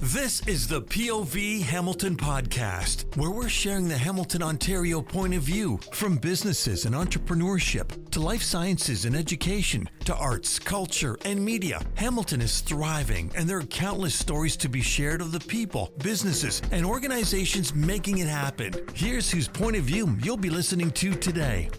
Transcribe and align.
This 0.00 0.46
is 0.46 0.68
the 0.68 0.80
POV 0.80 1.60
Hamilton 1.60 2.16
podcast, 2.16 3.16
where 3.16 3.32
we're 3.32 3.48
sharing 3.48 3.88
the 3.88 3.98
Hamilton, 3.98 4.44
Ontario 4.44 5.02
point 5.02 5.34
of 5.34 5.42
view 5.42 5.80
from 5.92 6.18
businesses 6.18 6.84
and 6.84 6.94
entrepreneurship 6.94 8.08
to 8.12 8.20
life 8.20 8.40
sciences 8.40 9.06
and 9.06 9.16
education 9.16 9.90
to 10.04 10.14
arts, 10.14 10.60
culture, 10.60 11.18
and 11.24 11.44
media. 11.44 11.82
Hamilton 11.96 12.40
is 12.40 12.60
thriving, 12.60 13.32
and 13.34 13.50
there 13.50 13.58
are 13.58 13.64
countless 13.64 14.14
stories 14.14 14.56
to 14.58 14.68
be 14.68 14.80
shared 14.80 15.20
of 15.20 15.32
the 15.32 15.40
people, 15.40 15.92
businesses, 15.98 16.62
and 16.70 16.86
organizations 16.86 17.74
making 17.74 18.18
it 18.18 18.28
happen. 18.28 18.72
Here's 18.94 19.28
whose 19.32 19.48
point 19.48 19.74
of 19.74 19.82
view 19.82 20.16
you'll 20.22 20.36
be 20.36 20.48
listening 20.48 20.92
to 20.92 21.12
today. 21.12 21.70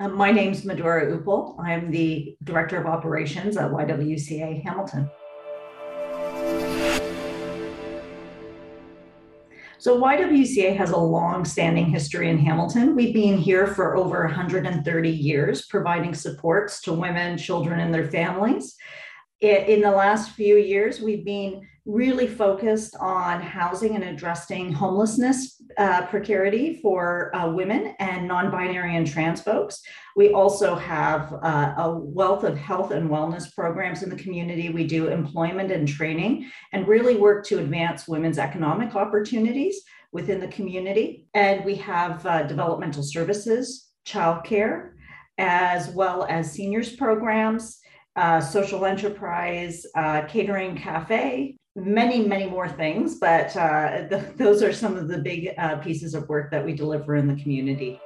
Uh, 0.00 0.08
my 0.08 0.30
name's 0.30 0.64
Medora 0.64 1.14
Uppal. 1.14 1.60
I'm 1.62 1.90
the 1.90 2.34
Director 2.44 2.78
of 2.78 2.86
Operations 2.86 3.58
at 3.58 3.70
YWCA 3.70 4.62
Hamilton. 4.62 5.10
So 9.86 10.00
YWCA 10.00 10.76
has 10.78 10.90
a 10.90 10.96
long-standing 10.96 11.86
history 11.86 12.28
in 12.28 12.38
Hamilton. 12.38 12.96
We've 12.96 13.14
been 13.14 13.38
here 13.38 13.68
for 13.68 13.96
over 13.96 14.24
130 14.24 15.08
years, 15.08 15.66
providing 15.66 16.12
supports 16.12 16.80
to 16.80 16.92
women, 16.92 17.38
children, 17.38 17.78
and 17.78 17.94
their 17.94 18.10
families. 18.10 18.74
In 19.40 19.82
the 19.82 19.90
last 19.90 20.30
few 20.30 20.56
years, 20.56 21.00
we've 21.00 21.24
been 21.24 21.66
really 21.84 22.26
focused 22.26 22.96
on 22.98 23.40
housing 23.40 23.94
and 23.94 24.02
addressing 24.02 24.72
homelessness 24.72 25.62
uh, 25.76 26.06
precarity 26.06 26.80
for 26.80 27.34
uh, 27.36 27.50
women 27.50 27.94
and 27.98 28.26
non-binary 28.26 28.96
and 28.96 29.06
trans 29.06 29.42
folks. 29.42 29.82
We 30.16 30.32
also 30.32 30.74
have 30.74 31.34
uh, 31.42 31.74
a 31.76 31.92
wealth 31.92 32.44
of 32.44 32.56
health 32.56 32.92
and 32.92 33.10
wellness 33.10 33.54
programs 33.54 34.02
in 34.02 34.08
the 34.08 34.16
community. 34.16 34.70
We 34.70 34.86
do 34.86 35.08
employment 35.08 35.70
and 35.70 35.86
training 35.86 36.50
and 36.72 36.88
really 36.88 37.16
work 37.16 37.44
to 37.48 37.58
advance 37.58 38.08
women's 38.08 38.38
economic 38.38 38.96
opportunities 38.96 39.82
within 40.12 40.40
the 40.40 40.48
community. 40.48 41.26
And 41.34 41.62
we 41.62 41.76
have 41.76 42.24
uh, 42.24 42.44
developmental 42.44 43.02
services, 43.02 43.90
childcare, 44.06 44.92
as 45.38 45.90
well 45.90 46.24
as 46.24 46.50
seniors 46.50 46.96
programs, 46.96 47.78
uh, 48.16 48.40
social 48.40 48.84
enterprise, 48.84 49.86
uh, 49.94 50.22
catering 50.22 50.76
cafe, 50.76 51.56
many, 51.74 52.26
many 52.26 52.46
more 52.46 52.68
things. 52.68 53.16
But 53.16 53.56
uh, 53.56 54.06
the, 54.10 54.32
those 54.36 54.62
are 54.62 54.72
some 54.72 54.96
of 54.96 55.08
the 55.08 55.18
big 55.18 55.50
uh, 55.58 55.76
pieces 55.76 56.14
of 56.14 56.28
work 56.28 56.50
that 56.50 56.64
we 56.64 56.72
deliver 56.72 57.16
in 57.16 57.28
the 57.28 57.40
community. 57.42 58.00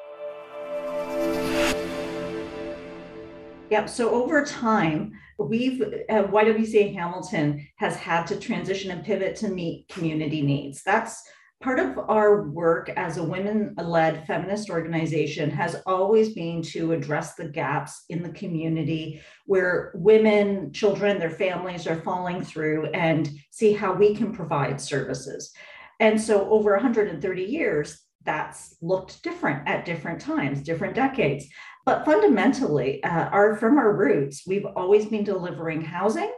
Yep. 3.70 3.88
So 3.88 4.10
over 4.10 4.44
time, 4.44 5.12
we've 5.38 5.80
uh, 5.80 6.24
YWCA 6.24 6.92
Hamilton 6.92 7.66
has 7.76 7.94
had 7.94 8.26
to 8.26 8.36
transition 8.36 8.90
and 8.90 9.04
pivot 9.04 9.36
to 9.36 9.48
meet 9.48 9.86
community 9.88 10.42
needs. 10.42 10.82
That's 10.82 11.22
part 11.62 11.78
of 11.78 11.98
our 12.08 12.48
work 12.48 12.88
as 12.96 13.18
a 13.18 13.22
women-led 13.22 14.26
feminist 14.26 14.70
organization 14.70 15.50
has 15.50 15.82
always 15.84 16.32
been 16.32 16.62
to 16.62 16.92
address 16.92 17.34
the 17.34 17.48
gaps 17.48 18.04
in 18.08 18.22
the 18.22 18.30
community 18.30 19.20
where 19.44 19.92
women, 19.94 20.72
children, 20.72 21.18
their 21.18 21.30
families 21.30 21.86
are 21.86 22.00
falling 22.00 22.42
through 22.42 22.86
and 22.86 23.30
see 23.50 23.74
how 23.74 23.92
we 23.92 24.14
can 24.14 24.32
provide 24.32 24.80
services. 24.80 25.52
And 26.00 26.18
so 26.18 26.48
over 26.48 26.72
130 26.72 27.42
years, 27.42 28.00
that's 28.24 28.76
looked 28.80 29.22
different 29.22 29.68
at 29.68 29.84
different 29.84 30.20
times, 30.20 30.62
different 30.62 30.94
decades. 30.94 31.46
But 31.84 32.06
fundamentally, 32.06 33.02
uh, 33.02 33.28
our 33.30 33.56
from 33.56 33.78
our 33.78 33.94
roots, 33.94 34.44
we've 34.46 34.66
always 34.76 35.06
been 35.06 35.24
delivering 35.24 35.82
housing. 35.82 36.32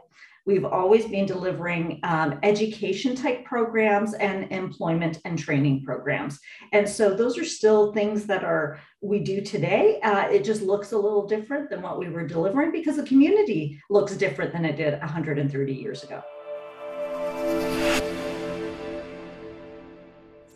We've 0.45 0.65
always 0.65 1.05
been 1.05 1.25
delivering 1.25 2.01
um, 2.03 2.37
education 2.43 3.15
type 3.15 3.45
programs 3.45 4.13
and 4.13 4.51
employment 4.51 5.19
and 5.23 5.39
training 5.39 5.85
programs. 5.85 6.37
And 6.73 6.87
so 6.87 7.13
those 7.13 7.37
are 7.37 7.45
still 7.45 7.93
things 7.93 8.25
that 8.25 8.43
are 8.43 8.77
we 9.01 9.19
do 9.19 9.39
today. 9.39 10.01
Uh, 10.01 10.27
it 10.27 10.43
just 10.43 10.61
looks 10.61 10.91
a 10.91 10.97
little 10.97 11.25
different 11.25 11.69
than 11.69 11.81
what 11.81 11.97
we 11.97 12.09
were 12.09 12.27
delivering 12.27 12.73
because 12.73 12.97
the 12.97 13.03
community 13.03 13.81
looks 13.89 14.17
different 14.17 14.51
than 14.51 14.65
it 14.65 14.75
did 14.75 14.99
130 14.99 15.73
years 15.73 16.03
ago. 16.03 16.21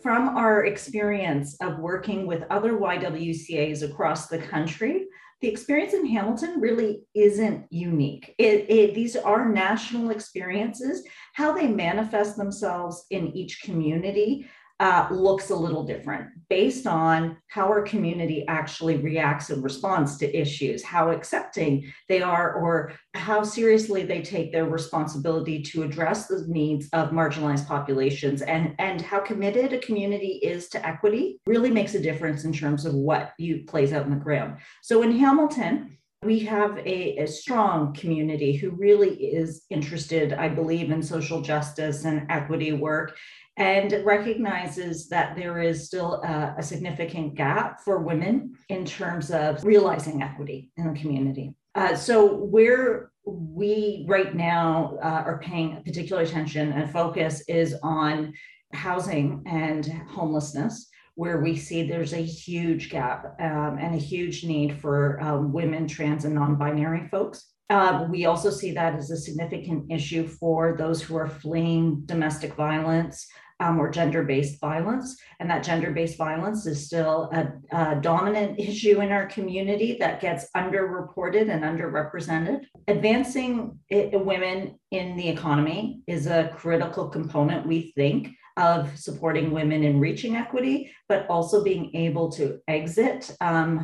from 0.00 0.38
our 0.38 0.64
experience 0.64 1.56
of 1.60 1.78
working 1.80 2.24
with 2.26 2.42
other 2.48 2.74
YWCAs 2.74 3.82
across 3.82 4.28
the 4.28 4.38
country, 4.38 5.07
the 5.40 5.48
experience 5.48 5.94
in 5.94 6.06
Hamilton 6.06 6.60
really 6.60 7.02
isn't 7.14 7.66
unique. 7.70 8.34
It, 8.38 8.68
it, 8.68 8.94
these 8.94 9.14
are 9.14 9.48
national 9.48 10.10
experiences. 10.10 11.04
How 11.34 11.52
they 11.52 11.68
manifest 11.68 12.36
themselves 12.36 13.04
in 13.10 13.28
each 13.36 13.62
community 13.62 14.46
uh, 14.80 15.08
looks 15.10 15.50
a 15.50 15.56
little 15.56 15.82
different 15.82 16.28
based 16.48 16.86
on 16.86 17.36
how 17.48 17.66
our 17.66 17.82
community 17.82 18.44
actually 18.48 18.96
reacts 18.96 19.50
and 19.50 19.62
responds 19.62 20.16
to 20.16 20.36
issues, 20.36 20.82
how 20.82 21.10
accepting 21.10 21.84
they 22.08 22.22
are, 22.22 22.54
or 22.54 22.92
how 23.14 23.42
seriously 23.42 24.04
they 24.04 24.22
take 24.22 24.52
their 24.52 24.64
responsibility 24.64 25.60
to 25.60 25.82
address 25.82 26.26
the 26.26 26.44
needs 26.48 26.88
of 26.92 27.10
marginalized 27.10 27.66
populations, 27.66 28.40
and, 28.42 28.74
and 28.78 29.00
how 29.00 29.18
committed 29.18 29.72
a 29.72 29.78
community 29.80 30.40
is 30.42 30.68
to 30.68 30.86
equity 30.86 31.38
really 31.46 31.70
makes 31.70 31.94
a 31.94 32.00
difference 32.00 32.44
in 32.44 32.52
terms 32.52 32.86
of 32.86 32.94
what 32.94 33.32
you 33.38 33.64
plays 33.66 33.92
out 33.92 34.06
in 34.06 34.10
the 34.10 34.16
ground. 34.16 34.56
So 34.82 35.02
in 35.02 35.12
Hamilton, 35.18 35.98
we 36.24 36.40
have 36.40 36.76
a, 36.78 37.18
a, 37.18 37.26
strong 37.28 37.94
community 37.94 38.56
who 38.56 38.70
really 38.70 39.14
is 39.14 39.62
interested, 39.70 40.32
I 40.32 40.48
believe, 40.48 40.90
in 40.90 41.00
social 41.00 41.40
justice 41.40 42.04
and 42.04 42.26
equity 42.28 42.72
work 42.72 43.16
and 43.58 43.92
recognizes 44.04 45.08
that 45.08 45.34
there 45.34 45.60
is 45.60 45.84
still 45.84 46.22
a, 46.22 46.54
a, 46.58 46.62
significant 46.62 47.34
gap 47.34 47.80
for 47.80 47.98
women 47.98 48.54
in 48.68 48.84
terms 48.84 49.32
of 49.32 49.62
realizing 49.64 50.22
equity 50.22 50.70
in 50.76 50.92
the 50.92 50.98
community. 50.98 51.52
Uh, 51.74 51.94
so, 51.94 52.36
where 52.36 53.10
we 53.24 54.06
right 54.08 54.34
now 54.34 54.96
uh, 55.02 55.22
are 55.26 55.40
paying 55.40 55.82
particular 55.84 56.22
attention 56.22 56.72
and 56.72 56.90
focus 56.90 57.42
is 57.48 57.74
on 57.82 58.32
housing 58.72 59.42
and 59.46 59.86
homelessness, 60.08 60.88
where 61.16 61.40
we 61.40 61.56
see 61.56 61.82
there's 61.82 62.12
a 62.12 62.22
huge 62.22 62.90
gap 62.90 63.36
um, 63.40 63.76
and 63.80 63.94
a 63.94 63.98
huge 63.98 64.44
need 64.44 64.80
for 64.80 65.20
um, 65.20 65.52
women, 65.52 65.88
trans, 65.88 66.24
and 66.24 66.34
non 66.34 66.54
binary 66.54 67.08
folks. 67.08 67.44
Uh, 67.70 68.06
we 68.08 68.24
also 68.24 68.50
see 68.50 68.72
that 68.72 68.94
as 68.94 69.10
a 69.10 69.16
significant 69.16 69.90
issue 69.90 70.26
for 70.26 70.74
those 70.78 71.02
who 71.02 71.16
are 71.16 71.28
fleeing 71.28 72.00
domestic 72.06 72.54
violence, 72.54 73.26
um, 73.60 73.78
or 73.80 73.90
gender-based 73.90 74.60
violence. 74.60 75.16
And 75.40 75.50
that 75.50 75.64
gender-based 75.64 76.16
violence 76.16 76.66
is 76.66 76.86
still 76.86 77.30
a, 77.32 77.52
a, 77.76 77.96
dominant 78.00 78.58
issue 78.60 79.00
in 79.00 79.12
our 79.12 79.26
community 79.26 79.96
that 80.00 80.20
gets 80.20 80.46
underreported 80.56 81.50
and 81.50 81.62
underrepresented. 81.62 82.60
Advancing 82.86 83.78
it, 83.88 84.18
women 84.24 84.78
in 84.90 85.16
the 85.16 85.28
economy 85.28 86.00
is 86.06 86.26
a 86.26 86.50
critical 86.56 87.08
component, 87.08 87.66
we 87.66 87.92
think, 87.96 88.30
of 88.58 88.98
supporting 88.98 89.52
women 89.52 89.84
in 89.84 90.00
reaching 90.00 90.34
equity, 90.34 90.90
but 91.08 91.26
also 91.28 91.62
being 91.62 91.94
able 91.94 92.28
to 92.28 92.58
exit 92.66 93.34
um, 93.40 93.78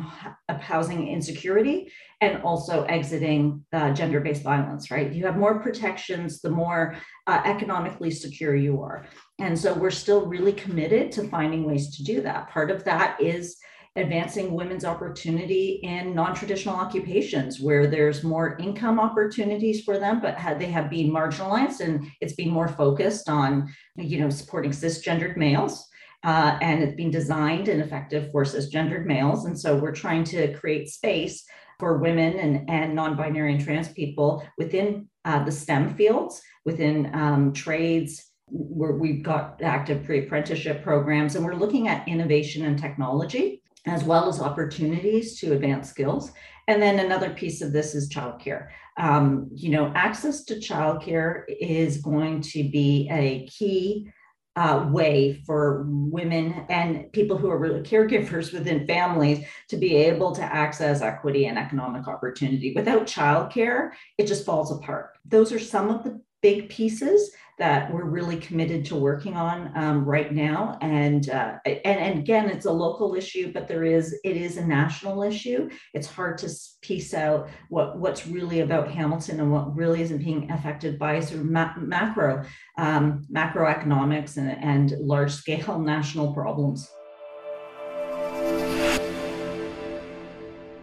housing 0.59 1.07
insecurity 1.07 1.89
and 2.19 2.41
also 2.43 2.83
exiting 2.83 3.63
uh, 3.71 3.93
gender 3.93 4.19
based 4.19 4.43
violence, 4.43 4.91
right? 4.91 5.13
You 5.13 5.25
have 5.25 5.37
more 5.37 5.59
protections 5.59 6.41
the 6.41 6.49
more 6.49 6.97
uh, 7.25 7.41
economically 7.45 8.11
secure 8.11 8.55
you 8.55 8.81
are. 8.81 9.05
And 9.39 9.57
so 9.57 9.73
we're 9.73 9.91
still 9.91 10.25
really 10.25 10.53
committed 10.53 11.11
to 11.13 11.27
finding 11.27 11.65
ways 11.65 11.95
to 11.97 12.03
do 12.03 12.21
that. 12.21 12.49
Part 12.49 12.71
of 12.71 12.83
that 12.85 13.19
is 13.21 13.57
advancing 13.97 14.53
women's 14.53 14.83
opportunity 14.83 15.79
in 15.83 16.13
non-traditional 16.13 16.75
occupations 16.75 17.61
where 17.61 17.87
there's 17.87 18.23
more 18.23 18.57
income 18.57 18.99
opportunities 18.99 19.83
for 19.83 19.97
them 19.97 20.19
but 20.19 20.37
they 20.59 20.65
have 20.65 20.89
been 20.89 21.09
marginalized 21.09 21.79
and 21.79 22.05
it's 22.19 22.33
been 22.33 22.49
more 22.49 22.67
focused 22.67 23.29
on 23.29 23.73
you 23.95 24.19
know 24.19 24.29
supporting 24.29 24.71
cisgendered 24.71 25.37
males 25.37 25.87
uh, 26.25 26.57
and 26.61 26.83
it's 26.83 26.95
been 26.95 27.11
designed 27.11 27.69
and 27.69 27.81
effective 27.81 28.29
for 28.31 28.43
cisgendered 28.43 29.05
males 29.05 29.45
and 29.45 29.57
so 29.57 29.77
we're 29.77 29.93
trying 29.93 30.25
to 30.25 30.53
create 30.55 30.89
space 30.89 31.45
for 31.79 31.97
women 31.97 32.37
and, 32.37 32.69
and 32.69 32.93
non-binary 32.93 33.53
and 33.55 33.63
trans 33.63 33.87
people 33.89 34.45
within 34.57 35.07
uh, 35.23 35.41
the 35.45 35.51
stem 35.51 35.95
fields 35.95 36.41
within 36.65 37.09
um, 37.13 37.53
trades 37.53 38.25
where 38.47 38.93
we've 38.93 39.23
got 39.23 39.61
active 39.61 40.03
pre-apprenticeship 40.03 40.83
programs 40.83 41.35
and 41.35 41.43
we're 41.43 41.55
looking 41.55 41.87
at 41.87 42.07
innovation 42.07 42.65
and 42.65 42.77
technology 42.77 43.61
as 43.87 44.03
well 44.03 44.27
as 44.27 44.41
opportunities 44.41 45.39
to 45.39 45.53
advance 45.53 45.89
skills. 45.89 46.31
And 46.67 46.81
then 46.81 46.99
another 46.99 47.29
piece 47.29 47.61
of 47.61 47.71
this 47.71 47.93
is 47.93 48.09
childcare. 48.09 48.69
Um, 48.97 49.49
you 49.53 49.69
know, 49.69 49.91
access 49.95 50.43
to 50.45 50.55
childcare 50.55 51.43
is 51.47 51.97
going 51.97 52.41
to 52.41 52.69
be 52.69 53.07
a 53.11 53.45
key 53.47 54.09
uh, 54.55 54.87
way 54.89 55.43
for 55.45 55.85
women 55.87 56.65
and 56.69 57.11
people 57.11 57.37
who 57.37 57.49
are 57.49 57.59
really 57.59 57.81
caregivers 57.81 58.53
within 58.53 58.87
families 58.87 59.45
to 59.67 59.75
be 59.75 59.95
able 59.95 60.33
to 60.33 60.41
access 60.41 61.01
equity 61.01 61.47
and 61.47 61.59
economic 61.59 62.07
opportunity. 62.07 62.73
Without 62.73 63.05
childcare, 63.05 63.91
it 64.17 64.27
just 64.27 64.45
falls 64.45 64.71
apart. 64.71 65.09
Those 65.25 65.51
are 65.51 65.59
some 65.59 65.89
of 65.89 66.03
the 66.05 66.21
big 66.45 66.69
pieces 66.69 67.31
that 67.57 67.91
we're 67.91 68.05
really 68.05 68.37
committed 68.37 68.85
to 68.85 68.95
working 68.95 69.35
on 69.35 69.71
um, 69.75 70.05
right 70.05 70.31
now. 70.31 70.77
And, 70.79 71.27
uh, 71.27 71.57
and 71.65 71.79
and 71.85 72.19
again, 72.19 72.49
it's 72.49 72.67
a 72.67 72.71
local 72.71 73.15
issue, 73.15 73.51
but 73.51 73.67
there 73.67 73.83
is 73.83 74.15
it 74.23 74.37
is 74.37 74.57
a 74.57 74.65
national 74.65 75.23
issue. 75.23 75.69
It's 75.95 76.05
hard 76.05 76.37
to 76.39 76.49
piece 76.81 77.15
out 77.15 77.49
what 77.69 77.97
what's 77.97 78.27
really 78.27 78.59
about 78.59 78.91
Hamilton 78.91 79.39
and 79.39 79.51
what 79.51 79.75
really 79.75 80.01
isn't 80.03 80.23
being 80.23 80.51
affected 80.51 80.99
by 80.99 81.19
sort 81.19 81.39
of 81.39 81.47
ma- 81.47 81.73
macro 81.77 82.43
um, 82.77 83.25
macroeconomics 83.33 84.37
and, 84.37 84.51
and 84.51 84.91
large 84.99 85.31
scale 85.31 85.79
national 85.95 86.31
problems. 86.31 86.87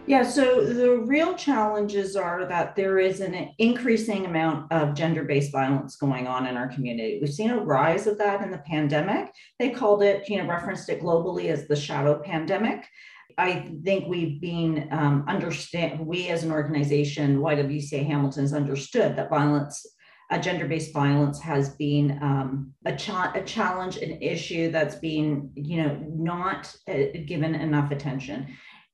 Yeah, 0.05 0.23
so 0.23 0.65
the 0.65 0.97
real 0.97 1.33
challenges 1.35 2.17
are 2.17 2.45
that 2.45 2.75
there 2.75 2.99
is 2.99 3.21
an 3.21 3.51
increasing 3.57 4.25
amount 4.25 4.69
of 4.69 4.95
gender 4.95 5.23
based 5.23 5.53
violence 5.53 5.95
going 5.95 6.27
on 6.27 6.45
in 6.45 6.57
our 6.57 6.67
community. 6.67 7.19
We've 7.21 7.33
seen 7.33 7.51
a 7.51 7.63
rise 7.63 8.05
of 8.05 8.17
that 8.17 8.41
in 8.41 8.51
the 8.51 8.57
pandemic. 8.57 9.31
They 9.59 9.69
called 9.69 10.03
it, 10.03 10.27
you 10.27 10.37
know, 10.37 10.47
referenced 10.47 10.89
it 10.89 11.01
globally 11.01 11.45
as 11.45 11.69
the 11.69 11.75
shadow 11.77 12.19
pandemic. 12.19 12.85
I 13.37 13.71
think 13.85 14.07
we've 14.09 14.41
been 14.41 14.89
um, 14.91 15.23
understand 15.27 16.05
we 16.05 16.27
as 16.27 16.43
an 16.43 16.51
organization, 16.51 17.39
YWCA 17.39 18.05
Hamilton, 18.05 18.43
has 18.43 18.53
understood 18.53 19.15
that 19.15 19.29
violence, 19.29 19.85
uh, 20.31 20.37
gender-based 20.37 20.93
violence, 20.93 21.39
has 21.39 21.75
been 21.75 22.19
um, 22.21 22.73
a, 22.85 22.93
cha- 22.95 23.31
a 23.35 23.41
challenge, 23.43 23.97
an 23.97 24.21
issue 24.21 24.69
that's 24.69 24.95
been, 24.95 25.49
you 25.55 25.81
know, 25.81 25.97
not 26.13 26.75
uh, 26.89 27.03
given 27.25 27.55
enough 27.55 27.91
attention. 27.91 28.53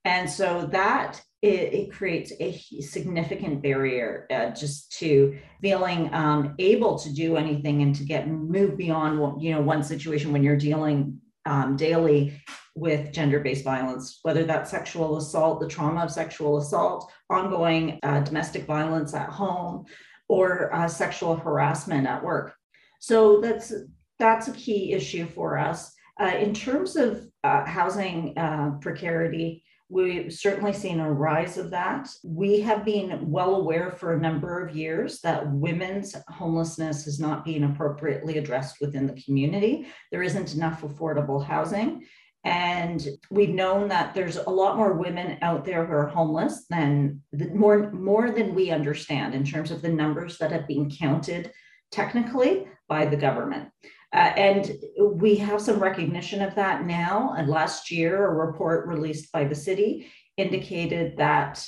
And 0.09 0.27
so 0.27 0.67
that 0.71 1.21
it, 1.43 1.71
it 1.71 1.91
creates 1.91 2.33
a 2.39 2.57
significant 2.81 3.61
barrier 3.61 4.25
uh, 4.31 4.49
just 4.49 4.91
to 4.93 5.37
feeling 5.61 6.11
um, 6.15 6.55
able 6.57 6.97
to 6.97 7.13
do 7.13 7.37
anything 7.37 7.83
and 7.83 7.93
to 7.95 8.03
get 8.03 8.27
move 8.27 8.75
beyond 8.75 9.39
you 9.39 9.51
know 9.53 9.61
one 9.61 9.83
situation 9.83 10.33
when 10.33 10.41
you're 10.41 10.57
dealing 10.57 11.21
um, 11.45 11.75
daily 11.75 12.41
with 12.75 13.11
gender-based 13.11 13.63
violence, 13.63 14.19
whether 14.23 14.45
that's 14.45 14.71
sexual 14.71 15.17
assault, 15.17 15.59
the 15.59 15.67
trauma 15.67 16.01
of 16.05 16.11
sexual 16.11 16.57
assault, 16.57 17.11
ongoing 17.29 17.99
uh, 18.01 18.21
domestic 18.21 18.65
violence 18.65 19.13
at 19.13 19.29
home, 19.29 19.85
or 20.27 20.73
uh, 20.73 20.87
sexual 20.87 21.35
harassment 21.35 22.07
at 22.07 22.23
work. 22.23 22.55
So 22.99 23.41
that's 23.41 23.71
that's 24.17 24.47
a 24.47 24.53
key 24.53 24.93
issue 24.93 25.27
for 25.27 25.59
us. 25.59 25.93
Uh, 26.19 26.35
in 26.45 26.51
terms 26.53 26.95
of 26.95 27.27
uh, 27.43 27.63
housing 27.65 28.37
uh, 28.37 28.71
precarity, 28.81 29.63
We've 29.91 30.31
certainly 30.31 30.73
seen 30.73 30.99
a 30.99 31.11
rise 31.11 31.57
of 31.57 31.71
that. 31.71 32.09
We 32.23 32.59
have 32.59 32.85
been 32.85 33.29
well 33.29 33.55
aware 33.55 33.89
for 33.89 34.13
a 34.13 34.21
number 34.21 34.63
of 34.63 34.75
years 34.75 35.19
that 35.21 35.51
women's 35.51 36.15
homelessness 36.27 37.07
is 37.07 37.19
not 37.19 37.43
being 37.43 37.63
appropriately 37.63 38.37
addressed 38.37 38.77
within 38.81 39.07
the 39.07 39.19
community. 39.19 39.87
There 40.11 40.21
isn't 40.21 40.53
enough 40.53 40.83
affordable 40.83 41.43
housing. 41.43 42.05
And 42.45 43.05
we've 43.31 43.49
known 43.49 43.89
that 43.89 44.13
there's 44.13 44.37
a 44.37 44.49
lot 44.49 44.77
more 44.77 44.93
women 44.93 45.39
out 45.41 45.65
there 45.65 45.85
who 45.85 45.93
are 45.93 46.07
homeless 46.07 46.65
than 46.69 47.21
more, 47.53 47.91
more 47.91 48.29
than 48.29 48.53
we 48.53 48.69
understand 48.69 49.33
in 49.33 49.43
terms 49.43 49.71
of 49.71 49.81
the 49.81 49.89
numbers 49.89 50.37
that 50.37 50.51
have 50.51 50.67
been 50.67 50.89
counted 50.89 51.51
technically 51.91 52.67
by 52.87 53.05
the 53.05 53.17
government. 53.17 53.69
Uh, 54.13 54.33
and 54.35 54.71
we 55.13 55.35
have 55.35 55.61
some 55.61 55.81
recognition 55.81 56.41
of 56.41 56.55
that 56.55 56.85
now. 56.85 57.35
And 57.37 57.47
last 57.47 57.91
year, 57.91 58.25
a 58.25 58.47
report 58.47 58.87
released 58.87 59.31
by 59.31 59.43
the 59.43 59.55
city 59.55 60.07
indicated 60.37 61.17
that 61.17 61.63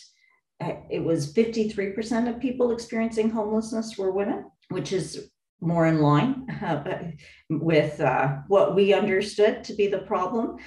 uh, 0.64 0.74
it 0.90 1.04
was 1.04 1.34
53% 1.34 2.30
of 2.30 2.40
people 2.40 2.72
experiencing 2.72 3.30
homelessness 3.30 3.98
were 3.98 4.12
women, 4.12 4.46
which 4.70 4.92
is 4.92 5.30
more 5.60 5.86
in 5.86 6.02
line 6.02 6.48
uh, 6.64 7.12
with 7.50 8.02
uh, 8.02 8.38
what 8.48 8.76
we 8.76 8.94
understood 8.94 9.64
to 9.66 9.76
be 9.76 9.88
the 9.88 10.00
problem. 10.00 10.58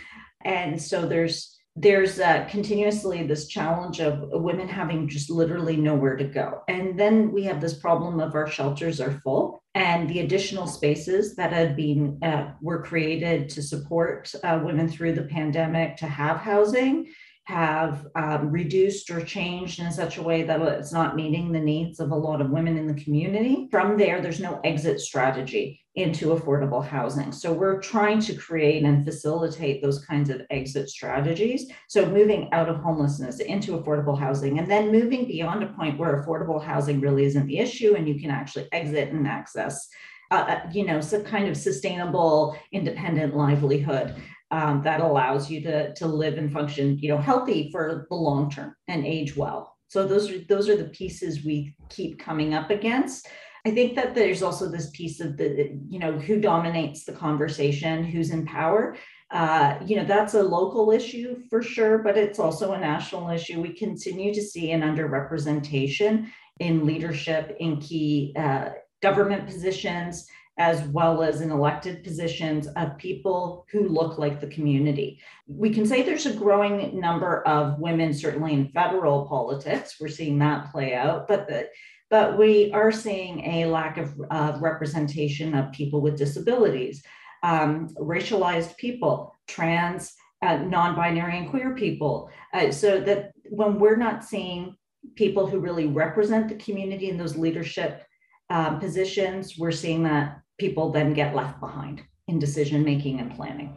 And 0.45 0.81
so 0.81 1.07
there's 1.07 1.51
there's 1.77 2.21
uh, 2.21 2.47
continuously 2.49 3.27
this 3.27 3.49
challenge 3.49 3.99
of 3.99 4.29
women 4.31 4.69
having 4.69 5.09
just 5.09 5.29
literally 5.29 5.77
nowhere 5.77 6.15
to 6.15 6.23
go. 6.23 6.63
And 6.69 6.97
then 6.97 7.33
we 7.33 7.43
have 7.45 7.61
this 7.61 7.75
problem 7.75 8.21
of 8.21 8.37
our 8.37 8.47
shelters 8.47 9.01
are 9.01 9.21
full 9.25 9.64
and 9.75 10.09
the 10.09 10.21
additional 10.21 10.67
spaces 10.67 11.35
that 11.35 11.53
had 11.53 11.75
been 11.75 12.19
uh, 12.23 12.53
were 12.61 12.83
created 12.83 13.49
to 13.49 13.63
support 13.63 14.33
uh, 14.45 14.61
women 14.63 14.89
through 14.89 15.13
the 15.13 15.23
pandemic 15.23 15.97
to 15.97 16.07
have 16.07 16.39
housing 16.39 17.07
have 17.45 18.07
um, 18.15 18.51
reduced 18.51 19.11
or 19.11 19.21
changed 19.21 19.79
in 19.79 19.93
such 19.93 20.17
a 20.17 20.23
way 20.23 20.43
that 20.43 20.61
it's 20.63 20.93
not 20.93 21.15
meeting 21.15 21.53
the 21.53 21.61
needs 21.61 22.01
of 22.01 22.11
a 22.11 22.17
lot 22.17 22.41
of 22.41 22.51
women 22.51 22.79
in 22.79 22.87
the 22.87 23.03
community. 23.03 23.69
From 23.71 23.99
there, 23.99 24.23
there's 24.23 24.41
no 24.41 24.61
exit 24.65 24.99
strategy 25.01 25.85
into 25.95 26.35
affordable 26.35 26.85
housing. 26.85 27.31
So 27.33 27.53
we're 27.53 27.81
trying 27.81 28.21
to 28.23 28.35
create 28.35 28.83
and 28.83 29.05
facilitate 29.05 29.83
those 29.83 30.05
kinds 30.07 30.31
of 30.31 30.43
exit 30.51 30.89
strategies. 30.89 31.71
So 31.89 32.07
moving 32.07 32.49
out 32.53 32.69
of 32.69 32.79
homelessness 32.79 33.41
into 33.41 33.79
affordable 33.79 34.19
housing 34.19 34.59
and 34.59 34.69
then 34.69 34.91
moving 34.91 35.27
beyond 35.27 35.63
a 35.63 35.69
point 35.69 35.99
where 35.99 36.23
affordable 36.23 36.63
housing 36.63 37.01
really 37.01 37.25
isn't 37.25 37.47
the 37.47 37.59
issue 37.59 37.95
and 37.95 38.09
you 38.09 38.19
can 38.19 38.31
actually 38.31 38.69
exit 38.73 39.11
and 39.11 39.27
access 39.27 39.89
uh, 40.31 40.37
uh 40.37 40.71
you 40.73 40.87
know, 40.87 41.03
some 41.03 41.23
kind 41.23 41.49
of 41.49 41.57
sustainable, 41.57 42.57
independent 42.73 43.37
livelihood 43.37 44.17
um, 44.55 44.83
that 44.83 45.01
allows 45.01 45.51
you 45.51 45.61
to, 45.63 45.93
to 45.95 46.07
live 46.07 46.39
and 46.39 46.53
function, 46.53 46.97
you 47.01 47.09
know, 47.09 47.19
healthy 47.19 47.71
for 47.73 48.07
the 48.09 48.15
long 48.15 48.49
term 48.49 48.77
and 48.87 49.05
age 49.05 49.37
well. 49.37 49.77
So 49.89 50.07
those 50.07 50.31
are 50.31 50.39
those 50.49 50.69
are 50.69 50.77
the 50.77 50.91
pieces 51.01 51.45
we 51.45 51.75
keep 51.89 52.21
coming 52.21 52.55
up 52.55 52.71
against. 52.71 53.27
I 53.67 53.71
think 53.71 53.97
that 53.97 54.15
there's 54.15 54.43
also 54.43 54.71
this 54.71 54.91
piece 54.91 55.19
of 55.21 55.37
the, 55.37 55.77
you 55.89 55.99
know, 55.99 56.13
who 56.13 56.41
dominates 56.41 57.05
the 57.05 57.13
conversation, 57.13 58.05
who's 58.05 58.31
in 58.31 58.47
power. 58.47 58.97
Uh, 59.33 59.79
you 59.85 59.97
know, 59.97 60.05
that's 60.05 60.35
a 60.35 60.43
local 60.43 60.93
issue 60.93 61.43
for 61.51 61.61
sure, 61.61 61.99
but 61.99 62.17
it's 62.17 62.39
also 62.39 62.73
a 62.73 62.79
national 62.79 63.31
issue. 63.31 63.61
We 63.61 63.73
continue 63.73 64.33
to 64.35 64.43
see 64.43 64.71
an 64.71 64.83
underrepresentation 64.83 66.29
in 66.61 66.87
leadership 66.87 67.57
in 67.59 67.81
key 67.81 68.35
uh, 68.37 68.69
government 69.03 69.47
positions 69.47 70.29
as 70.59 70.83
well 70.89 71.23
as 71.23 71.41
in 71.41 71.51
elected 71.51 72.05
positions 72.05 72.69
of 72.77 72.97
people 72.97 73.67
who 73.73 73.89
look 73.89 74.19
like 74.19 74.41
the 74.41 74.47
community. 74.47 75.21
We 75.49 75.71
can 75.71 75.85
say 75.85 76.03
there's 76.03 76.27
a 76.27 76.33
growing 76.33 76.99
number 77.01 77.47
of 77.47 77.79
women, 77.81 78.15
certainly 78.15 78.53
in 78.53 78.69
federal 78.69 79.27
politics. 79.27 79.97
We're 80.01 80.09
seeing 80.09 80.39
that 80.39 80.71
play 80.71 80.95
out, 80.95 81.27
but 81.27 81.49
the, 81.49 81.69
but 82.09 82.39
we 82.39 82.71
are 82.73 82.93
seeing 82.93 83.45
a 83.45 83.67
lack 83.67 83.99
of 83.99 84.15
uh, 84.31 84.57
representation 84.61 85.55
of 85.55 85.73
people 85.73 86.01
with 86.01 86.17
disabilities, 86.17 87.03
um, 87.43 87.89
racialized 87.97 88.77
people, 88.77 89.35
trans, 89.49 90.13
uh, 90.41 90.59
non-binary, 90.59 91.39
and 91.39 91.51
queer 91.51 91.75
people. 91.75 92.31
Uh, 92.53 92.71
so 92.71 93.01
that 93.01 93.33
when 93.51 93.81
we're 93.81 93.97
not 93.97 94.25
seeing 94.25 94.77
people 95.17 95.47
who 95.47 95.59
really 95.59 95.89
represent 95.89 96.49
the 96.49 96.55
community 96.57 97.11
in 97.11 97.19
those 97.19 97.37
leadership 97.37 98.05
um, 98.51 98.79
positions, 98.79 99.59
we're 99.59 99.73
seeing 99.73 100.05
that 100.05 100.41
people 100.59 100.91
then 100.91 101.13
get 101.13 101.35
left 101.35 101.59
behind 101.61 102.03
in 102.29 102.39
decision 102.39 102.85
making 102.85 103.21
and 103.21 103.35
planning. 103.35 103.77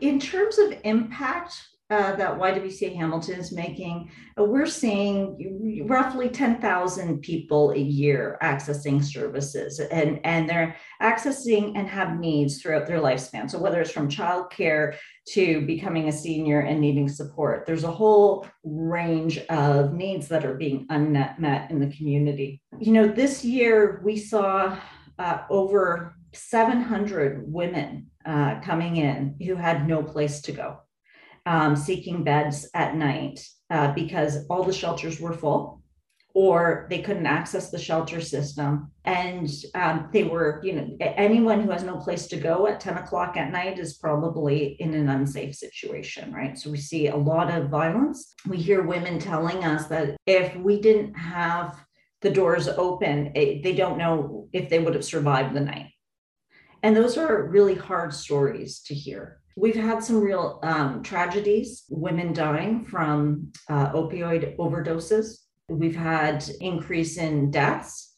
In 0.00 0.20
terms 0.20 0.58
of 0.58 0.74
impact, 0.84 1.54
uh, 1.88 2.16
that 2.16 2.36
YWCA 2.36 2.96
Hamilton 2.96 3.38
is 3.38 3.52
making, 3.52 4.10
uh, 4.38 4.42
we're 4.42 4.66
seeing 4.66 5.84
roughly 5.86 6.28
10,000 6.28 7.20
people 7.20 7.70
a 7.70 7.78
year 7.78 8.36
accessing 8.42 9.02
services, 9.02 9.78
and, 9.78 10.18
and 10.24 10.48
they're 10.48 10.74
accessing 11.00 11.78
and 11.78 11.88
have 11.88 12.18
needs 12.18 12.60
throughout 12.60 12.88
their 12.88 12.98
lifespan. 12.98 13.48
So, 13.48 13.60
whether 13.60 13.80
it's 13.80 13.92
from 13.92 14.08
childcare 14.08 14.96
to 15.28 15.64
becoming 15.64 16.08
a 16.08 16.12
senior 16.12 16.60
and 16.60 16.80
needing 16.80 17.08
support, 17.08 17.66
there's 17.66 17.84
a 17.84 17.90
whole 17.90 18.48
range 18.64 19.38
of 19.48 19.92
needs 19.92 20.26
that 20.28 20.44
are 20.44 20.54
being 20.54 20.86
unmet 20.90 21.70
in 21.70 21.78
the 21.78 21.94
community. 21.96 22.60
You 22.80 22.92
know, 22.92 23.06
this 23.06 23.44
year 23.44 24.00
we 24.04 24.16
saw 24.16 24.76
uh, 25.20 25.38
over 25.50 26.16
700 26.32 27.44
women 27.46 28.10
uh, 28.24 28.60
coming 28.60 28.96
in 28.96 29.36
who 29.46 29.54
had 29.54 29.86
no 29.86 30.02
place 30.02 30.40
to 30.42 30.52
go 30.52 30.80
um, 31.46 31.76
seeking 31.76 32.24
beds 32.24 32.68
at 32.74 32.96
night 32.96 33.40
uh, 33.70 33.92
because 33.92 34.46
all 34.48 34.64
the 34.64 34.72
shelters 34.72 35.20
were 35.20 35.32
full 35.32 35.82
or 36.36 36.86
they 36.90 37.00
couldn't 37.00 37.24
access 37.24 37.70
the 37.70 37.78
shelter 37.78 38.20
system. 38.20 38.90
And 39.06 39.48
um, 39.74 40.10
they 40.12 40.24
were, 40.24 40.60
you 40.62 40.74
know, 40.74 40.96
anyone 41.00 41.62
who 41.62 41.70
has 41.70 41.82
no 41.82 41.96
place 41.96 42.26
to 42.26 42.36
go 42.36 42.66
at 42.66 42.78
10 42.78 42.98
o'clock 42.98 43.38
at 43.38 43.50
night 43.50 43.78
is 43.78 43.94
probably 43.94 44.76
in 44.78 44.92
an 44.92 45.08
unsafe 45.08 45.54
situation, 45.54 46.34
right? 46.34 46.58
So 46.58 46.70
we 46.70 46.76
see 46.76 47.06
a 47.06 47.16
lot 47.16 47.50
of 47.50 47.70
violence. 47.70 48.34
We 48.46 48.58
hear 48.58 48.82
women 48.82 49.18
telling 49.18 49.64
us 49.64 49.86
that 49.86 50.18
if 50.26 50.54
we 50.56 50.78
didn't 50.78 51.14
have 51.14 51.74
the 52.20 52.28
doors 52.28 52.68
open, 52.68 53.32
it, 53.34 53.62
they 53.62 53.74
don't 53.74 53.96
know 53.96 54.48
if 54.52 54.68
they 54.68 54.78
would 54.78 54.92
have 54.92 55.06
survived 55.06 55.54
the 55.54 55.60
night. 55.60 55.90
And 56.82 56.94
those 56.94 57.16
are 57.16 57.48
really 57.48 57.76
hard 57.76 58.12
stories 58.12 58.80
to 58.88 58.94
hear. 58.94 59.40
We've 59.56 59.74
had 59.74 60.04
some 60.04 60.20
real 60.20 60.60
um, 60.62 61.02
tragedies, 61.02 61.84
women 61.88 62.32
dying 62.32 62.84
from 62.84 63.52
uh, 63.68 63.92
opioid 63.92 64.56
overdoses 64.56 65.46
We've 65.68 65.96
had 65.96 66.48
increase 66.60 67.18
in 67.18 67.50
deaths 67.50 68.14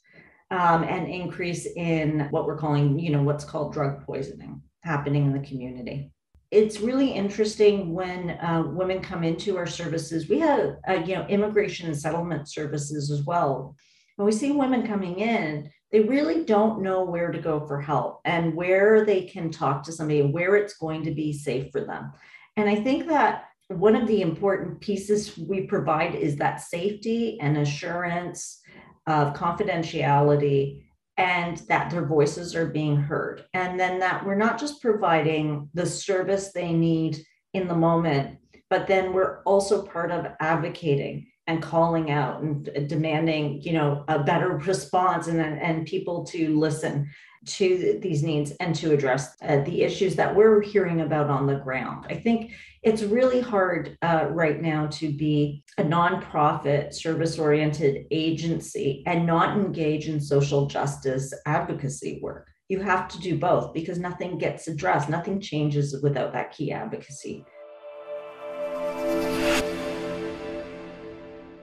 um, 0.50 0.84
and 0.84 1.08
increase 1.08 1.66
in 1.76 2.28
what 2.30 2.46
we're 2.46 2.58
calling, 2.58 2.98
you 2.98 3.10
know, 3.10 3.22
what's 3.22 3.44
called 3.44 3.72
drug 3.72 4.04
poisoning 4.04 4.60
happening 4.82 5.26
in 5.26 5.32
the 5.32 5.46
community. 5.46 6.12
It's 6.50 6.80
really 6.80 7.10
interesting 7.10 7.94
when 7.94 8.30
uh, 8.30 8.64
women 8.66 9.00
come 9.00 9.24
into 9.24 9.56
our 9.56 9.66
services. 9.66 10.28
We 10.28 10.40
have, 10.40 10.76
uh, 10.86 10.94
you 11.06 11.14
know, 11.14 11.26
immigration 11.26 11.86
and 11.86 11.96
settlement 11.96 12.50
services 12.50 13.10
as 13.10 13.24
well. 13.24 13.74
When 14.16 14.26
we 14.26 14.32
see 14.32 14.52
women 14.52 14.86
coming 14.86 15.20
in, 15.20 15.70
they 15.90 16.00
really 16.00 16.44
don't 16.44 16.82
know 16.82 17.04
where 17.04 17.32
to 17.32 17.38
go 17.38 17.66
for 17.66 17.80
help 17.80 18.20
and 18.24 18.54
where 18.54 19.04
they 19.04 19.22
can 19.22 19.50
talk 19.50 19.82
to 19.84 19.92
somebody 19.92 20.20
and 20.20 20.32
where 20.32 20.56
it's 20.56 20.76
going 20.76 21.04
to 21.04 21.10
be 21.10 21.32
safe 21.32 21.72
for 21.72 21.80
them. 21.84 22.12
And 22.56 22.68
I 22.68 22.76
think 22.76 23.06
that 23.08 23.44
one 23.68 23.96
of 23.96 24.06
the 24.06 24.22
important 24.22 24.80
pieces 24.80 25.36
we 25.38 25.62
provide 25.62 26.14
is 26.14 26.36
that 26.36 26.60
safety 26.60 27.38
and 27.40 27.56
assurance 27.56 28.60
of 29.06 29.34
confidentiality 29.34 30.82
and 31.16 31.58
that 31.68 31.90
their 31.90 32.06
voices 32.06 32.54
are 32.54 32.66
being 32.66 32.96
heard. 32.96 33.44
And 33.54 33.78
then 33.78 33.98
that 34.00 34.24
we're 34.24 34.36
not 34.36 34.58
just 34.58 34.80
providing 34.80 35.68
the 35.74 35.86
service 35.86 36.52
they 36.52 36.72
need 36.72 37.18
in 37.54 37.66
the 37.66 37.74
moment, 37.74 38.38
but 38.70 38.86
then 38.86 39.12
we're 39.12 39.42
also 39.42 39.82
part 39.82 40.10
of 40.10 40.26
advocating 40.40 41.26
and 41.48 41.62
calling 41.62 42.10
out 42.10 42.42
and 42.42 42.88
demanding, 42.88 43.60
you 43.62 43.72
know, 43.72 44.04
a 44.06 44.22
better 44.22 44.58
response 44.58 45.26
and, 45.26 45.40
and 45.40 45.86
people 45.86 46.22
to 46.22 46.56
listen 46.56 47.08
to 47.46 47.98
these 48.02 48.22
needs 48.22 48.50
and 48.60 48.74
to 48.74 48.92
address 48.92 49.34
uh, 49.42 49.62
the 49.64 49.82
issues 49.82 50.14
that 50.16 50.34
we're 50.34 50.60
hearing 50.60 51.00
about 51.00 51.30
on 51.30 51.46
the 51.46 51.54
ground. 51.54 52.04
I 52.10 52.16
think 52.16 52.52
it's 52.82 53.02
really 53.02 53.40
hard 53.40 53.96
uh, 54.02 54.26
right 54.30 54.60
now 54.60 54.88
to 54.88 55.10
be 55.10 55.64
a 55.78 55.82
nonprofit 55.82 56.92
service 56.92 57.38
oriented 57.38 58.06
agency 58.10 59.02
and 59.06 59.26
not 59.26 59.56
engage 59.56 60.08
in 60.08 60.20
social 60.20 60.66
justice 60.66 61.32
advocacy 61.46 62.20
work. 62.22 62.50
You 62.68 62.80
have 62.80 63.08
to 63.08 63.18
do 63.20 63.38
both 63.38 63.72
because 63.72 63.98
nothing 63.98 64.36
gets 64.36 64.68
addressed, 64.68 65.08
nothing 65.08 65.40
changes 65.40 65.96
without 66.02 66.34
that 66.34 66.52
key 66.52 66.72
advocacy. 66.72 67.46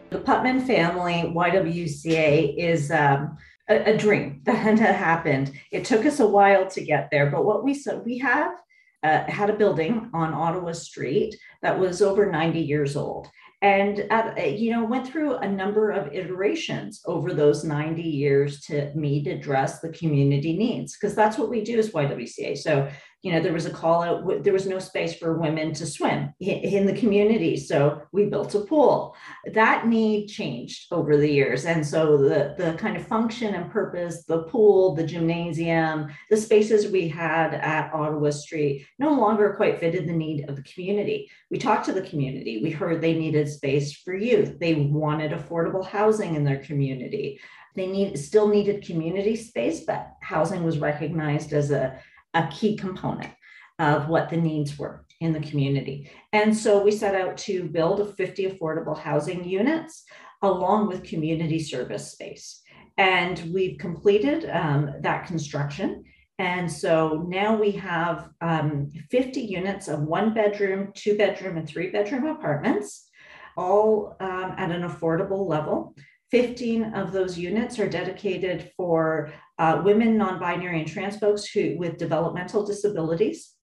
The 0.10 0.20
Putman 0.20 0.66
family 0.66 1.32
YWCA 1.36 2.56
is 2.58 2.92
um, 2.92 3.38
a, 3.70 3.94
a 3.94 3.98
dream 3.98 4.42
that 4.46 4.78
had 4.78 4.80
happened. 4.80 5.52
It 5.72 5.86
took 5.86 6.06
us 6.06 6.20
a 6.20 6.28
while 6.28 6.68
to 6.68 6.84
get 6.84 7.10
there, 7.12 7.30
but 7.30 7.46
what 7.46 7.64
we 7.64 7.74
saw, 7.74 7.98
we 7.98 8.18
have 8.20 8.52
uh, 9.04 9.24
had 9.26 9.50
a 9.50 9.58
building 9.58 10.10
on 10.14 10.34
Ottawa 10.34 10.72
Street 10.72 11.36
that 11.62 11.80
was 11.80 12.02
over 12.02 12.32
90 12.32 12.60
years 12.60 12.96
old 12.96 13.30
and 13.62 14.06
uh, 14.12 14.34
you 14.42 14.72
know 14.72 14.84
went 14.84 15.08
through 15.08 15.36
a 15.36 15.48
number 15.48 15.90
of 15.92 16.14
iterations 16.14 17.02
over 17.06 17.34
those 17.34 17.64
90 17.64 18.02
years 18.02 18.62
to 18.62 18.92
meet 18.96 19.28
address 19.28 19.80
the 19.80 19.90
community 19.90 20.56
needs 20.56 20.96
because 20.96 21.16
that's 21.16 21.38
what 21.38 21.50
we 21.50 21.64
do 21.64 21.80
as 21.80 21.90
ywca 21.90 22.58
so 22.58 22.90
you 23.26 23.32
know, 23.32 23.40
there 23.42 23.54
was 23.54 23.66
a 23.66 23.72
call 23.72 24.04
out, 24.04 24.44
there 24.44 24.54
was 24.54 24.68
no 24.68 24.78
space 24.78 25.16
for 25.16 25.40
women 25.40 25.74
to 25.74 25.88
swim 25.88 26.32
in 26.40 26.86
the 26.86 26.94
community. 26.94 27.58
So 27.58 28.04
we 28.12 28.26
built 28.26 28.54
a 28.54 28.60
pool. 28.60 29.16
That 29.52 29.88
need 29.88 30.28
changed 30.28 30.94
over 30.94 31.18
the 31.18 31.28
years. 31.28 31.66
And 31.66 31.84
so 31.84 32.18
the, 32.18 32.54
the 32.56 32.78
kind 32.78 32.96
of 32.96 33.08
function 33.08 33.56
and 33.56 33.72
purpose, 33.72 34.26
the 34.26 34.44
pool, 34.44 34.94
the 34.94 35.08
gymnasium, 35.08 36.10
the 36.30 36.38
spaces 36.38 36.92
we 36.92 37.08
had 37.08 37.56
at 37.56 37.92
Ottawa 37.96 38.30
Street 38.30 38.86
no 39.00 39.12
longer 39.14 39.56
quite 39.56 39.80
fitted 39.80 40.08
the 40.08 40.14
need 40.14 40.48
of 40.48 40.56
the 40.56 40.62
community. 40.62 41.28
We 41.50 41.58
talked 41.58 41.86
to 41.86 41.94
the 41.94 42.04
community. 42.04 42.62
We 42.62 42.70
heard 42.70 43.02
they 43.02 43.18
needed 43.18 43.50
space 43.50 43.92
for 43.92 44.14
youth. 44.14 44.60
They 44.60 44.76
wanted 44.76 45.32
affordable 45.32 45.84
housing 45.84 46.36
in 46.36 46.44
their 46.44 46.60
community. 46.60 47.42
They 47.76 47.88
need 47.88 48.20
still 48.20 48.48
needed 48.48 48.86
community 48.86 49.36
space, 49.36 49.84
but 49.84 50.12
housing 50.22 50.64
was 50.64 50.78
recognized 50.78 51.54
as 51.54 51.72
a 51.72 52.00
a 52.36 52.48
key 52.52 52.76
component 52.76 53.32
of 53.80 54.08
what 54.08 54.30
the 54.30 54.38
needs 54.38 54.78
were 54.78 55.06
in 55.22 55.34
the 55.34 55.40
community. 55.40 56.12
And 56.34 56.56
so 56.56 56.84
we 56.84 56.92
set 56.92 57.16
out 57.16 57.38
to 57.40 57.64
build 57.64 58.16
50 58.16 58.52
affordable 58.52 58.98
housing 58.98 59.44
units 59.44 60.04
along 60.42 60.88
with 60.88 61.04
community 61.04 61.60
service 61.60 62.12
space. 62.12 62.62
And 62.98 63.40
we've 63.54 63.78
completed 63.78 64.50
um, 64.50 64.94
that 65.02 65.26
construction. 65.26 66.04
And 66.38 66.72
so 66.72 67.26
now 67.28 67.56
we 67.56 67.72
have 67.72 68.30
um, 68.42 68.90
50 69.10 69.42
units 69.42 69.88
of 69.88 70.02
one 70.02 70.34
bedroom, 70.34 70.92
two 70.94 71.18
bedroom, 71.18 71.58
and 71.58 71.68
three 71.68 71.90
bedroom 71.92 72.26
apartments, 72.26 73.10
all 73.58 74.16
um, 74.20 74.54
at 74.58 74.72
an 74.72 74.84
affordable 74.84 75.48
level. 75.48 75.96
15 76.32 76.94
of 76.94 77.12
those 77.12 77.38
units 77.38 77.80
are 77.80 77.90
dedicated 77.90 78.72
for 78.76 79.32
uh, 79.60 79.82
women, 79.84 80.18
non-binary, 80.18 80.80
and 80.80 80.88
trans 80.88 81.18
folks 81.18 81.46
who 81.46 81.78
with 81.78 81.98
developmental 81.98 82.66
disabilities. 82.66 83.54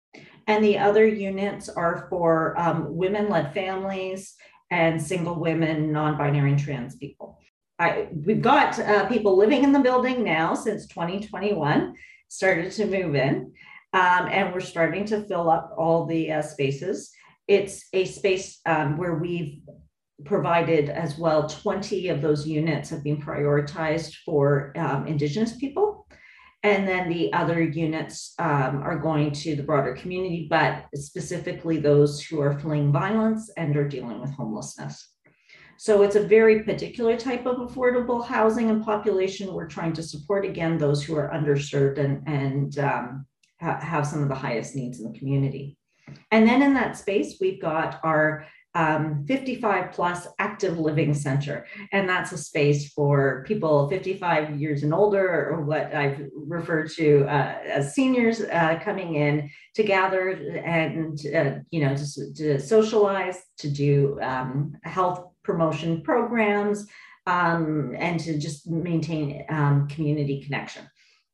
And 0.46 0.64
the 0.64 0.78
other 0.78 1.06
units 1.06 1.68
are 1.68 2.06
for 2.08 2.58
um, 2.58 2.96
women-led 2.96 3.52
families 3.52 4.34
and 4.70 5.00
single 5.00 5.38
women, 5.38 5.92
non-binary, 5.92 6.52
and 6.52 6.58
trans 6.58 6.96
people. 6.96 7.38
I, 7.78 8.08
we've 8.12 8.42
got 8.42 8.78
uh, 8.78 9.06
people 9.06 9.36
living 9.36 9.64
in 9.64 9.72
the 9.72 9.80
building 9.80 10.24
now 10.24 10.54
since 10.54 10.86
2021, 10.86 11.94
started 12.28 12.72
to 12.72 12.86
move 12.86 13.14
in, 13.14 13.52
um, 13.92 14.28
and 14.30 14.52
we're 14.52 14.60
starting 14.60 15.04
to 15.06 15.22
fill 15.24 15.50
up 15.50 15.74
all 15.76 16.06
the 16.06 16.32
uh, 16.32 16.42
spaces. 16.42 17.10
It's 17.48 17.88
a 17.92 18.04
space 18.06 18.60
um, 18.66 18.96
where 18.96 19.14
we've 19.14 19.60
provided 20.24 20.88
as 20.88 21.18
well 21.18 21.48
20 21.48 22.08
of 22.08 22.22
those 22.22 22.46
units 22.46 22.90
have 22.90 23.04
been 23.04 23.20
prioritized 23.20 24.14
for 24.24 24.72
um, 24.76 25.06
indigenous 25.06 25.56
people. 25.56 26.06
And 26.64 26.86
then 26.86 27.08
the 27.08 27.32
other 27.32 27.60
units 27.60 28.34
um, 28.38 28.82
are 28.82 28.96
going 28.96 29.32
to 29.32 29.56
the 29.56 29.64
broader 29.64 29.94
community 29.94 30.46
but 30.48 30.86
specifically 30.94 31.78
those 31.78 32.22
who 32.22 32.40
are 32.40 32.58
fleeing 32.58 32.92
violence 32.92 33.50
and 33.56 33.76
are 33.76 33.88
dealing 33.88 34.20
with 34.20 34.30
homelessness. 34.30 35.08
So 35.76 36.02
it's 36.02 36.14
a 36.14 36.22
very 36.22 36.62
particular 36.62 37.16
type 37.16 37.44
of 37.44 37.56
affordable 37.56 38.24
housing 38.24 38.70
and 38.70 38.84
population 38.84 39.52
we're 39.52 39.66
trying 39.66 39.92
to 39.94 40.02
support 40.02 40.44
again 40.44 40.78
those 40.78 41.02
who 41.02 41.16
are 41.16 41.30
underserved 41.30 41.98
and, 41.98 42.22
and 42.28 42.78
um, 42.78 43.26
ha- 43.60 43.80
have 43.80 44.06
some 44.06 44.22
of 44.22 44.28
the 44.28 44.34
highest 44.34 44.76
needs 44.76 45.00
in 45.00 45.10
the 45.10 45.18
community. 45.18 45.76
And 46.30 46.46
then 46.46 46.62
in 46.62 46.74
that 46.74 46.96
space 46.96 47.38
we've 47.40 47.60
got 47.60 47.98
our 48.04 48.46
um, 48.74 49.24
55 49.26 49.92
plus 49.92 50.26
active 50.38 50.78
living 50.78 51.14
center. 51.14 51.66
And 51.92 52.08
that's 52.08 52.32
a 52.32 52.38
space 52.38 52.92
for 52.92 53.44
people 53.46 53.88
55 53.88 54.60
years 54.60 54.82
and 54.82 54.94
older, 54.94 55.50
or 55.50 55.62
what 55.62 55.94
I've 55.94 56.28
referred 56.34 56.90
to 56.92 57.24
uh, 57.24 57.58
as 57.64 57.94
seniors 57.94 58.40
uh, 58.40 58.80
coming 58.82 59.16
in 59.16 59.50
to 59.74 59.82
gather 59.82 60.30
and, 60.64 61.20
uh, 61.34 61.58
you 61.70 61.84
know, 61.84 61.94
to, 61.96 62.34
to, 62.34 62.60
socialize, 62.60 63.42
to 63.58 63.68
do 63.68 64.18
um, 64.22 64.74
health 64.84 65.26
promotion 65.42 66.02
programs, 66.02 66.86
um, 67.26 67.94
and 67.98 68.18
to 68.20 68.38
just 68.38 68.68
maintain 68.68 69.44
um, 69.48 69.86
community 69.88 70.42
connection. 70.42 70.88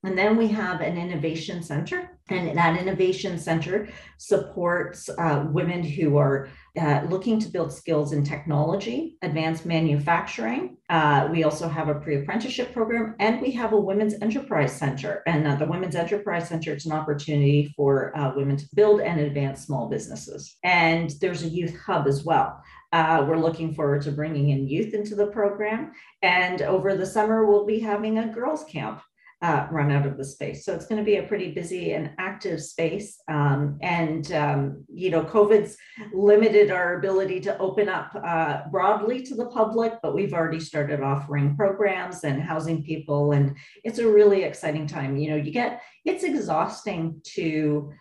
And 0.05 0.17
then 0.17 0.37
we 0.37 0.49
have 0.49 0.81
an 0.81 0.97
innovation 0.97 1.63
center, 1.63 2.18
and 2.31 2.57
that 2.57 2.79
innovation 2.79 3.39
center 3.39 3.89
supports 4.19 5.09
uh, 5.19 5.47
women 5.51 5.83
who 5.83 6.17
are 6.17 6.49
uh, 6.79 7.03
looking 7.09 7.39
to 7.41 7.49
build 7.49 7.73
skills 7.73 8.13
in 8.13 8.23
technology, 8.23 9.17
advanced 9.23 9.67
manufacturing. 9.67 10.77
Uh, 10.89 11.29
we 11.31 11.45
also 11.45 11.69
have 11.69 11.89
a 11.89 11.95
pre 11.95 12.23
apprenticeship 12.23 12.73
program, 12.73 13.15
and 13.19 13.41
we 13.41 13.51
have 13.51 13.73
a 13.73 13.81
women's 13.81 14.15
enterprise 14.23 14.73
center. 14.73 15.23
And 15.27 15.47
uh, 15.47 15.57
the 15.57 15.67
Women's 15.67 15.97
Enterprise 15.97 16.49
Center 16.49 16.75
is 16.75 16.87
an 16.87 16.93
opportunity 16.93 17.73
for 17.77 18.17
uh, 18.17 18.33
women 18.35 18.57
to 18.57 18.67
build 18.75 19.01
and 19.01 19.21
advance 19.21 19.65
small 19.65 19.89
businesses. 19.89 20.57
And 20.63 21.13
there's 21.21 21.43
a 21.43 21.49
youth 21.49 21.77
hub 21.79 22.07
as 22.07 22.25
well. 22.25 22.63
Uh, 22.93 23.25
we're 23.29 23.39
looking 23.39 23.75
forward 23.75 24.03
to 24.03 24.13
bringing 24.13 24.51
in 24.51 24.67
youth 24.67 24.95
into 24.95 25.15
the 25.15 25.27
program. 25.27 25.93
And 26.23 26.63
over 26.63 26.97
the 26.97 27.05
summer, 27.05 27.45
we'll 27.45 27.67
be 27.67 27.79
having 27.79 28.19
a 28.19 28.29
girls' 28.29 28.65
camp 28.65 29.03
uh, 29.41 29.69
run 29.71 29.93
out 29.93 30.05
of 30.05 30.17
the 30.17 30.25
space. 30.25 30.65
So 30.65 30.75
it's 30.75 30.87
going 30.87 30.99
to 30.99 31.05
be 31.05 31.17
a 31.17 31.23
pretty 31.23 31.53
busy 31.53 31.93
and 31.93 32.11
active 32.19 32.61
space. 32.61 33.21
Um, 33.29 33.79
and, 33.83 34.33
um, 34.33 34.85
you 34.93 35.11
know, 35.11 35.23
COVID's 35.23 35.77
limited 36.13 36.73
our 36.73 36.99
ability 36.99 37.41
to 37.41 37.57
open 37.59 37.89
up 37.89 38.11
uh, 38.25 38.63
broadly 38.71 39.23
to 39.23 39.37
the 39.37 39.47
public, 39.47 39.95
but 40.03 40.15
we've 40.15 40.33
already 40.33 40.59
started 40.59 41.01
offering 41.03 41.57
programs 41.57 42.25
and 42.25 42.43
housing 42.43 42.83
people. 42.83 43.33
And 43.33 43.57
it's 43.85 44.01
a 44.01 44.09
really 44.09 44.43
exciting 44.43 44.89
time. 44.89 45.17
You 45.17 45.31
know, 45.31 45.37
you 45.37 45.53
get, 45.53 45.83
it's 46.05 46.25
exhausting 46.25 47.21
to 47.35 47.93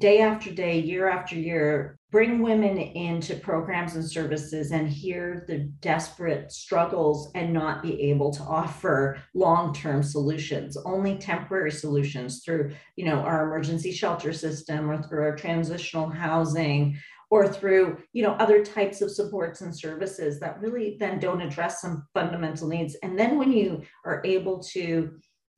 day 0.00 0.22
after 0.22 0.50
day, 0.50 0.80
year 0.80 1.08
after 1.08 1.36
year, 1.36 1.98
bring 2.10 2.42
women 2.42 2.78
into 2.78 3.36
programs 3.36 3.94
and 3.94 4.04
services 4.04 4.72
and 4.72 4.88
hear 4.88 5.44
the 5.46 5.58
desperate 5.80 6.50
struggles 6.50 7.30
and 7.34 7.52
not 7.52 7.82
be 7.82 8.00
able 8.10 8.32
to 8.32 8.42
offer 8.42 9.22
long-term 9.34 10.02
solutions 10.02 10.76
only 10.84 11.16
temporary 11.18 11.70
solutions 11.70 12.42
through 12.44 12.72
you 12.96 13.04
know 13.04 13.18
our 13.20 13.44
emergency 13.44 13.92
shelter 13.92 14.32
system 14.32 14.90
or 14.90 15.00
through 15.02 15.22
our 15.22 15.36
transitional 15.36 16.08
housing 16.08 16.98
or 17.30 17.46
through 17.46 17.98
you 18.12 18.24
know 18.24 18.32
other 18.32 18.64
types 18.64 19.02
of 19.02 19.10
supports 19.10 19.60
and 19.60 19.76
services 19.76 20.40
that 20.40 20.60
really 20.60 20.96
then 20.98 21.20
don't 21.20 21.42
address 21.42 21.80
some 21.80 22.04
fundamental 22.12 22.66
needs. 22.66 22.96
And 23.02 23.16
then 23.16 23.38
when 23.38 23.52
you 23.52 23.82
are 24.04 24.20
able 24.24 24.58
to 24.74 25.12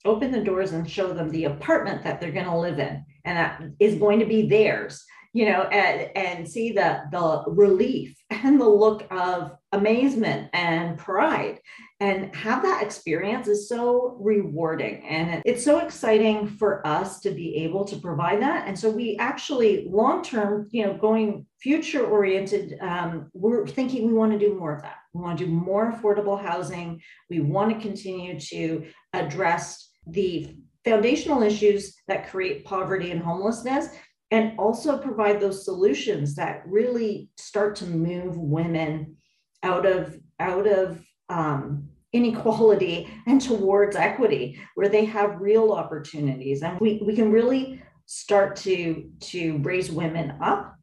open 0.04 0.32
the 0.32 0.44
doors 0.44 0.72
and 0.72 0.90
show 0.90 1.12
them 1.12 1.30
the 1.30 1.44
apartment 1.44 2.02
that 2.02 2.20
they're 2.20 2.32
going 2.32 2.46
to 2.46 2.58
live 2.58 2.78
in 2.78 3.04
and 3.24 3.36
that 3.36 3.62
is 3.78 3.96
going 3.96 4.18
to 4.18 4.26
be 4.26 4.48
theirs 4.48 5.04
you 5.32 5.46
know 5.46 5.62
and, 5.62 6.10
and 6.16 6.48
see 6.48 6.72
the 6.72 7.02
the 7.10 7.44
relief 7.50 8.16
and 8.30 8.60
the 8.60 8.68
look 8.68 9.06
of 9.10 9.52
amazement 9.72 10.50
and 10.52 10.98
pride. 10.98 11.58
And 12.00 12.34
have 12.34 12.62
that 12.62 12.82
experience 12.82 13.46
is 13.46 13.68
so 13.68 14.18
rewarding 14.20 15.06
and 15.06 15.40
it's 15.46 15.64
so 15.64 15.78
exciting 15.78 16.48
for 16.48 16.86
us 16.86 17.20
to 17.20 17.30
be 17.30 17.56
able 17.58 17.84
to 17.84 17.96
provide 17.96 18.42
that. 18.42 18.66
And 18.66 18.76
so 18.78 18.90
we 18.90 19.16
actually 19.18 19.86
long 19.88 20.22
term 20.22 20.68
you 20.70 20.84
know 20.84 20.94
going 20.94 21.46
future 21.60 22.04
oriented 22.04 22.76
um, 22.80 23.30
we're 23.32 23.66
thinking 23.66 24.06
we 24.06 24.12
want 24.12 24.32
to 24.32 24.38
do 24.38 24.58
more 24.58 24.74
of 24.74 24.82
that. 24.82 24.96
We 25.14 25.22
want 25.22 25.38
to 25.38 25.46
do 25.46 25.50
more 25.50 25.92
affordable 25.92 26.42
housing. 26.42 27.00
We 27.30 27.40
want 27.40 27.72
to 27.72 27.80
continue 27.80 28.38
to 28.40 28.86
address 29.12 29.90
the 30.06 30.56
foundational 30.84 31.42
issues 31.42 31.94
that 32.08 32.28
create 32.30 32.64
poverty 32.64 33.10
and 33.10 33.22
homelessness 33.22 33.88
and 34.30 34.58
also 34.58 34.98
provide 34.98 35.40
those 35.40 35.64
solutions 35.64 36.34
that 36.34 36.62
really 36.66 37.28
start 37.36 37.76
to 37.76 37.86
move 37.86 38.36
women 38.36 39.16
out 39.62 39.86
of 39.86 40.18
out 40.40 40.66
of 40.66 41.04
um, 41.28 41.88
inequality 42.12 43.08
and 43.26 43.40
towards 43.40 43.96
equity 43.96 44.58
where 44.74 44.88
they 44.88 45.04
have 45.04 45.40
real 45.40 45.72
opportunities. 45.72 46.62
And 46.62 46.80
we, 46.80 47.00
we 47.04 47.14
can 47.14 47.30
really 47.30 47.82
start 48.06 48.56
to 48.56 49.08
to 49.20 49.58
raise 49.58 49.90
women 49.90 50.34
up 50.42 50.76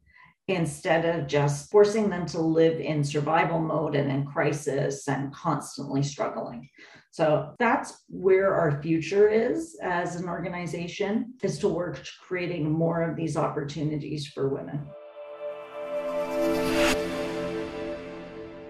instead 0.48 1.06
of 1.06 1.28
just 1.28 1.70
forcing 1.70 2.10
them 2.10 2.26
to 2.26 2.40
live 2.40 2.80
in 2.80 3.04
survival 3.04 3.60
mode 3.60 3.96
and 3.96 4.12
in 4.12 4.26
crisis 4.26 5.08
and 5.08 5.34
constantly 5.34 6.02
struggling 6.02 6.68
so 7.12 7.54
that's 7.58 8.04
where 8.08 8.54
our 8.54 8.82
future 8.82 9.28
is 9.28 9.78
as 9.82 10.16
an 10.16 10.30
organization 10.30 11.34
is 11.42 11.58
to 11.60 11.68
work 11.68 12.04
creating 12.22 12.72
more 12.72 13.02
of 13.02 13.16
these 13.16 13.36
opportunities 13.36 14.28
for 14.28 14.50
women. 14.50 14.88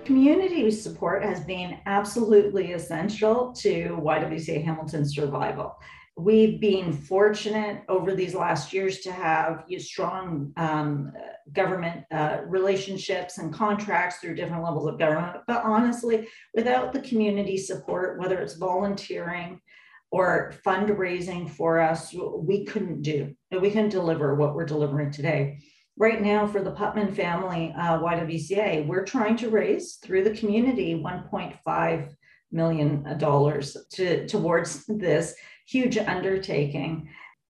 Community 0.05 0.71
support 0.71 1.23
has 1.23 1.41
been 1.41 1.77
absolutely 1.85 2.71
essential 2.71 3.53
to 3.53 3.99
YWCA 4.01 4.63
Hamilton's 4.63 5.13
survival 5.13 5.77
we've 6.19 6.59
been 6.59 6.91
fortunate 6.91 7.83
over 7.87 8.13
these 8.13 8.35
last 8.35 8.73
years 8.73 8.99
to 8.99 9.11
have 9.11 9.63
strong 9.77 10.51
um, 10.57 11.13
government 11.53 12.03
uh, 12.11 12.39
relationships 12.45 13.37
and 13.37 13.53
contracts 13.53 14.17
through 14.17 14.35
different 14.35 14.63
levels 14.63 14.87
of 14.87 14.99
government. 14.99 15.37
But 15.47 15.63
honestly, 15.63 16.27
without 16.53 16.91
the 16.91 17.01
community 17.01 17.57
support, 17.57 18.19
whether 18.19 18.39
it's 18.39 18.55
volunteering 18.55 19.61
or 20.11 20.53
fundraising 20.65 21.49
for 21.49 21.79
us, 21.79 22.13
we 22.13 22.65
couldn't 22.65 23.01
do. 23.01 23.33
We 23.51 23.71
couldn't 23.71 23.89
deliver 23.89 24.35
what 24.35 24.55
we're 24.55 24.65
delivering 24.65 25.11
today. 25.11 25.59
Right 25.97 26.21
now, 26.21 26.47
for 26.47 26.61
the 26.61 26.71
Putman 26.71 27.15
family 27.15 27.73
uh, 27.77 27.99
YWCA, 27.99 28.87
we're 28.87 29.05
trying 29.05 29.37
to 29.37 29.49
raise 29.49 29.95
through 29.95 30.23
the 30.23 30.35
community 30.35 30.95
1.5 30.95 32.13
million 32.51 33.17
dollars 33.19 33.77
to, 33.91 34.27
towards 34.27 34.85
this 34.87 35.35
huge 35.69 35.97
undertaking 35.97 37.09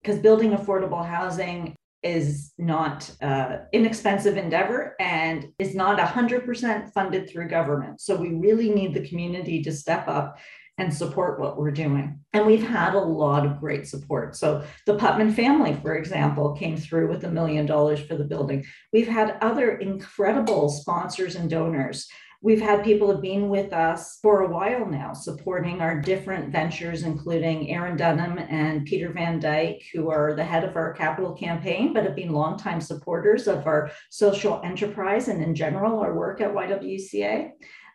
because 0.01 0.19
building 0.19 0.51
affordable 0.51 1.05
housing 1.05 1.75
is 2.03 2.53
not 2.57 3.09
uh, 3.21 3.57
inexpensive 3.73 4.35
endeavor 4.35 4.95
and 4.99 5.49
is 5.59 5.75
not 5.75 5.99
100% 5.99 6.91
funded 6.93 7.29
through 7.29 7.47
government. 7.47 8.01
So 8.01 8.15
we 8.15 8.29
really 8.29 8.71
need 8.71 8.93
the 8.93 9.07
community 9.07 9.61
to 9.63 9.71
step 9.71 10.07
up 10.07 10.39
and 10.77 10.91
support 10.91 11.39
what 11.39 11.57
we're 11.57 11.69
doing. 11.69 12.19
And 12.33 12.47
we've 12.47 12.67
had 12.67 12.95
a 12.95 12.99
lot 12.99 13.45
of 13.45 13.59
great 13.59 13.87
support. 13.87 14.35
So 14.35 14.63
the 14.87 14.97
Putman 14.97 15.31
family, 15.33 15.77
for 15.79 15.95
example, 15.95 16.53
came 16.53 16.75
through 16.75 17.07
with 17.07 17.23
a 17.23 17.29
million 17.29 17.67
dollars 17.67 17.99
for 17.99 18.15
the 18.15 18.23
building. 18.23 18.65
We've 18.91 19.07
had 19.07 19.37
other 19.41 19.77
incredible 19.77 20.69
sponsors 20.69 21.35
and 21.35 21.49
donors 21.49 22.09
We've 22.43 22.61
had 22.61 22.83
people 22.83 23.11
have 23.11 23.21
been 23.21 23.49
with 23.49 23.71
us 23.71 24.17
for 24.19 24.41
a 24.41 24.47
while 24.47 24.87
now, 24.87 25.13
supporting 25.13 25.79
our 25.79 26.01
different 26.01 26.51
ventures, 26.51 27.03
including 27.03 27.69
Aaron 27.69 27.95
Dunham 27.95 28.39
and 28.39 28.83
Peter 28.83 29.13
Van 29.13 29.39
Dyke, 29.39 29.83
who 29.93 30.09
are 30.09 30.33
the 30.33 30.43
head 30.43 30.63
of 30.63 30.75
our 30.75 30.91
capital 30.93 31.33
campaign, 31.33 31.93
but 31.93 32.03
have 32.03 32.15
been 32.15 32.31
longtime 32.31 32.81
supporters 32.81 33.47
of 33.47 33.67
our 33.67 33.91
social 34.09 34.59
enterprise 34.63 35.27
and 35.27 35.43
in 35.43 35.53
general 35.53 35.99
our 35.99 36.15
work 36.15 36.41
at 36.41 36.53
YWCA. 36.53 37.51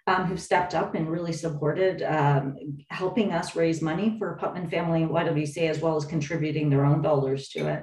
Um, 0.09 0.27
who've 0.27 0.41
stepped 0.41 0.77
up 0.77 0.95
and 0.95 1.11
really 1.11 1.33
supported 1.33 2.01
um, 2.05 2.55
helping 2.91 3.33
us 3.33 3.57
raise 3.57 3.83
money 3.83 4.15
for 4.21 4.39
Putman 4.41 4.71
Family 4.71 5.03
and 5.03 5.11
YWCA, 5.11 5.69
as 5.69 5.81
well 5.81 5.97
as 5.97 6.05
contributing 6.05 6.71
their 6.71 6.85
own 6.85 7.03
dollars 7.03 7.49
to 7.49 7.67
it. 7.67 7.83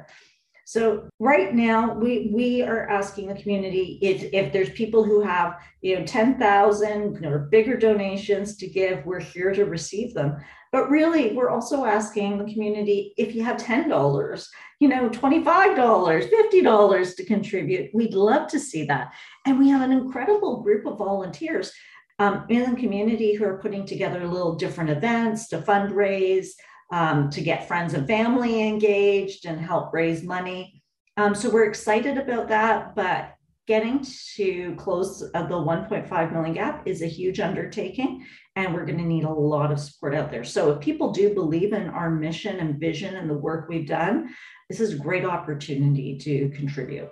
So 0.65 1.09
right 1.19 1.53
now, 1.53 1.93
we 1.93 2.29
we 2.33 2.61
are 2.61 2.89
asking 2.89 3.27
the 3.27 3.41
community 3.41 3.99
if 4.01 4.33
if 4.33 4.53
there's 4.53 4.69
people 4.69 5.03
who 5.03 5.21
have 5.21 5.59
you 5.81 5.99
know 5.99 6.05
ten 6.05 6.39
thousand 6.39 7.25
or 7.25 7.39
bigger 7.51 7.75
donations 7.75 8.55
to 8.57 8.67
give, 8.67 9.05
we're 9.05 9.19
here 9.19 9.53
to 9.53 9.65
receive 9.65 10.13
them. 10.13 10.37
But 10.71 10.89
really, 10.89 11.33
we're 11.33 11.49
also 11.49 11.85
asking 11.85 12.37
the 12.37 12.51
community 12.51 13.13
if 13.17 13.35
you 13.35 13.43
have 13.43 13.57
ten 13.57 13.89
dollars, 13.89 14.49
you 14.79 14.87
know, 14.87 15.09
twenty 15.09 15.43
five 15.43 15.75
dollars, 15.75 16.27
fifty 16.27 16.61
dollars 16.61 17.15
to 17.15 17.25
contribute. 17.25 17.93
We'd 17.93 18.13
love 18.13 18.47
to 18.49 18.59
see 18.59 18.85
that, 18.85 19.13
and 19.45 19.59
we 19.59 19.69
have 19.69 19.81
an 19.81 19.91
incredible 19.91 20.61
group 20.61 20.85
of 20.85 20.97
volunteers 20.97 21.73
um, 22.19 22.45
in 22.49 22.71
the 22.71 22.79
community 22.79 23.33
who 23.33 23.43
are 23.43 23.57
putting 23.57 23.85
together 23.85 24.25
little 24.25 24.55
different 24.55 24.91
events 24.91 25.49
to 25.49 25.57
fundraise 25.59 26.51
um, 26.91 27.29
to 27.29 27.41
get 27.41 27.67
friends 27.67 27.93
and 27.93 28.07
family 28.07 28.67
engaged 28.67 29.45
and 29.45 29.59
help 29.59 29.93
raise 29.93 30.23
money. 30.23 30.81
Um, 31.17 31.35
so 31.35 31.49
we're 31.49 31.65
excited 31.65 32.17
about 32.17 32.47
that, 32.49 32.95
but 32.95 33.35
getting 33.65 34.05
to 34.35 34.75
close 34.75 35.19
the 35.19 35.29
1.5 35.31 36.33
million 36.33 36.53
gap 36.53 36.85
is 36.85 37.01
a 37.01 37.07
huge 37.07 37.39
undertaking 37.39 38.25
and 38.55 38.73
we're 38.73 38.85
going 38.85 38.97
to 38.97 39.03
need 39.03 39.23
a 39.23 39.29
lot 39.29 39.71
of 39.71 39.79
support 39.79 40.13
out 40.13 40.29
there. 40.29 40.43
So 40.43 40.71
if 40.71 40.79
people 40.81 41.11
do 41.11 41.33
believe 41.33 41.73
in 41.73 41.87
our 41.87 42.11
mission 42.11 42.59
and 42.59 42.79
vision 42.79 43.15
and 43.15 43.29
the 43.29 43.37
work 43.37 43.69
we've 43.69 43.87
done, 43.87 44.29
this 44.69 44.79
is 44.79 44.93
a 44.93 44.97
great 44.97 45.25
opportunity 45.25 46.17
to 46.17 46.49
contribute. 46.49 47.09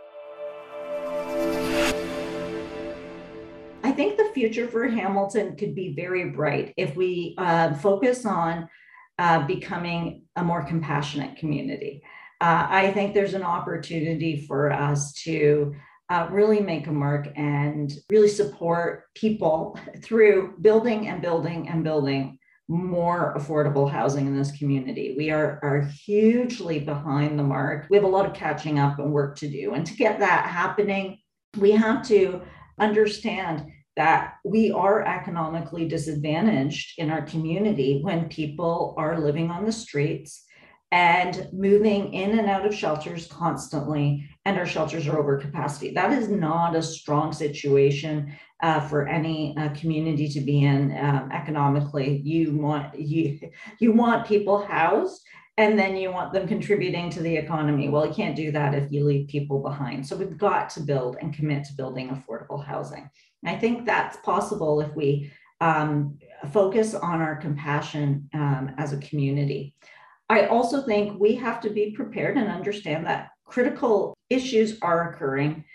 I 3.84 3.92
think 3.92 4.18
the 4.18 4.30
future 4.34 4.68
for 4.68 4.88
Hamilton 4.88 5.56
could 5.56 5.74
be 5.74 5.94
very 5.94 6.30
bright 6.30 6.74
if 6.78 6.96
we 6.96 7.36
uh, 7.38 7.74
focus 7.76 8.26
on 8.26 8.70
uh, 9.22 9.46
becoming 9.46 10.24
a 10.36 10.44
more 10.44 10.64
compassionate 10.64 11.38
community. 11.38 12.02
Uh, 12.42 12.66
I 12.68 12.92
think 12.92 13.14
there's 13.14 13.36
an 13.36 13.44
opportunity 13.44 14.48
for 14.48 14.72
us 14.72 15.14
to 15.26 15.76
uh, 16.10 16.28
really 16.32 16.60
make 16.60 16.88
a 16.88 16.92
mark 16.92 17.28
and 17.36 17.94
really 18.10 18.28
support 18.28 19.04
people 19.14 19.78
through 20.02 20.56
building 20.62 21.08
and 21.08 21.22
building 21.22 21.70
and 21.70 21.84
building 21.84 22.40
more 22.68 23.36
affordable 23.38 23.88
housing 23.88 24.26
in 24.26 24.36
this 24.36 24.58
community. 24.58 25.14
We 25.16 25.30
are, 25.30 25.60
are 25.62 25.88
hugely 26.04 26.80
behind 26.80 27.38
the 27.38 27.44
mark. 27.44 27.86
We 27.92 27.98
have 27.98 28.06
a 28.06 28.16
lot 28.18 28.26
of 28.26 28.34
catching 28.34 28.80
up 28.80 28.98
and 28.98 29.12
work 29.12 29.38
to 29.38 29.48
do. 29.48 29.76
And 29.76 29.86
to 29.86 29.94
get 29.94 30.18
that 30.18 30.48
happening, 30.48 31.20
we 31.58 31.72
have 31.72 32.04
to 32.08 32.42
understand 32.80 33.68
that 33.98 34.36
we 34.46 34.72
are 34.72 35.06
economically 35.06 35.88
disadvantaged 35.88 36.98
in 36.98 37.10
our 37.10 37.24
community 37.24 38.02
when 38.02 38.30
people 38.30 38.96
are 38.98 39.20
living 39.20 39.52
on 39.52 39.66
the 39.66 39.72
streets 39.72 40.46
and 40.92 41.48
moving 41.54 42.14
in 42.14 42.38
and 42.38 42.50
out 42.50 42.66
of 42.66 42.76
shelters 42.76 43.26
constantly, 43.28 44.30
and 44.44 44.58
our 44.58 44.66
shelters 44.66 45.08
are 45.08 45.18
over 45.18 45.38
capacity. 45.38 45.94
That 45.94 46.12
is 46.12 46.28
not 46.28 46.76
a 46.76 46.82
strong 46.82 47.32
situation 47.32 48.36
uh, 48.62 48.82
for 48.82 49.08
any 49.08 49.56
uh, 49.58 49.70
community 49.70 50.28
to 50.30 50.42
be 50.42 50.64
in 50.64 50.96
um, 50.98 51.32
economically. 51.32 52.22
You 52.24 52.58
want 52.58 53.00
you 53.00 53.40
you 53.80 53.94
want 53.94 54.28
people 54.28 54.66
housed, 54.66 55.22
and 55.58 55.78
then 55.78 55.96
you 55.96 56.12
want 56.12 56.34
them 56.34 56.48
contributing 56.48 57.10
to 57.12 57.22
the 57.22 57.36
economy. 57.36 57.90
Well, 57.90 58.08
you 58.08 58.14
can't 58.14 58.36
do 58.36 58.52
that 58.52 58.74
if 58.74 58.92
you 58.92 59.04
leave 59.04 59.28
people 59.28 59.62
behind. 59.62 60.08
So 60.08 60.16
we've 60.16 60.38
got 60.38 60.70
to 60.72 60.80
build 60.80 61.18
and 61.22 61.34
commit 61.34 61.66
to 61.66 61.74
building 61.74 62.10
affordable 62.10 62.64
housing. 62.66 63.10
I 63.46 63.56
think 63.56 63.86
that's 63.86 64.18
possible 64.18 64.82
if 64.82 64.96
we 64.96 65.32
um, 65.60 66.18
focus 66.52 66.96
on 66.96 67.22
our 67.22 67.36
compassion 67.36 68.30
um, 68.34 68.72
as 68.78 68.94
a 68.94 68.98
community. 68.98 69.76
I 70.30 70.46
also 70.46 70.82
think 70.84 71.20
we 71.20 71.36
have 71.36 71.60
to 71.62 71.70
be 71.70 71.92
prepared 71.92 72.38
and 72.38 72.48
understand 72.48 73.06
that 73.06 73.30
critical 73.46 74.16
issues 74.30 74.80
are 74.82 75.12
occurring, 75.12 75.66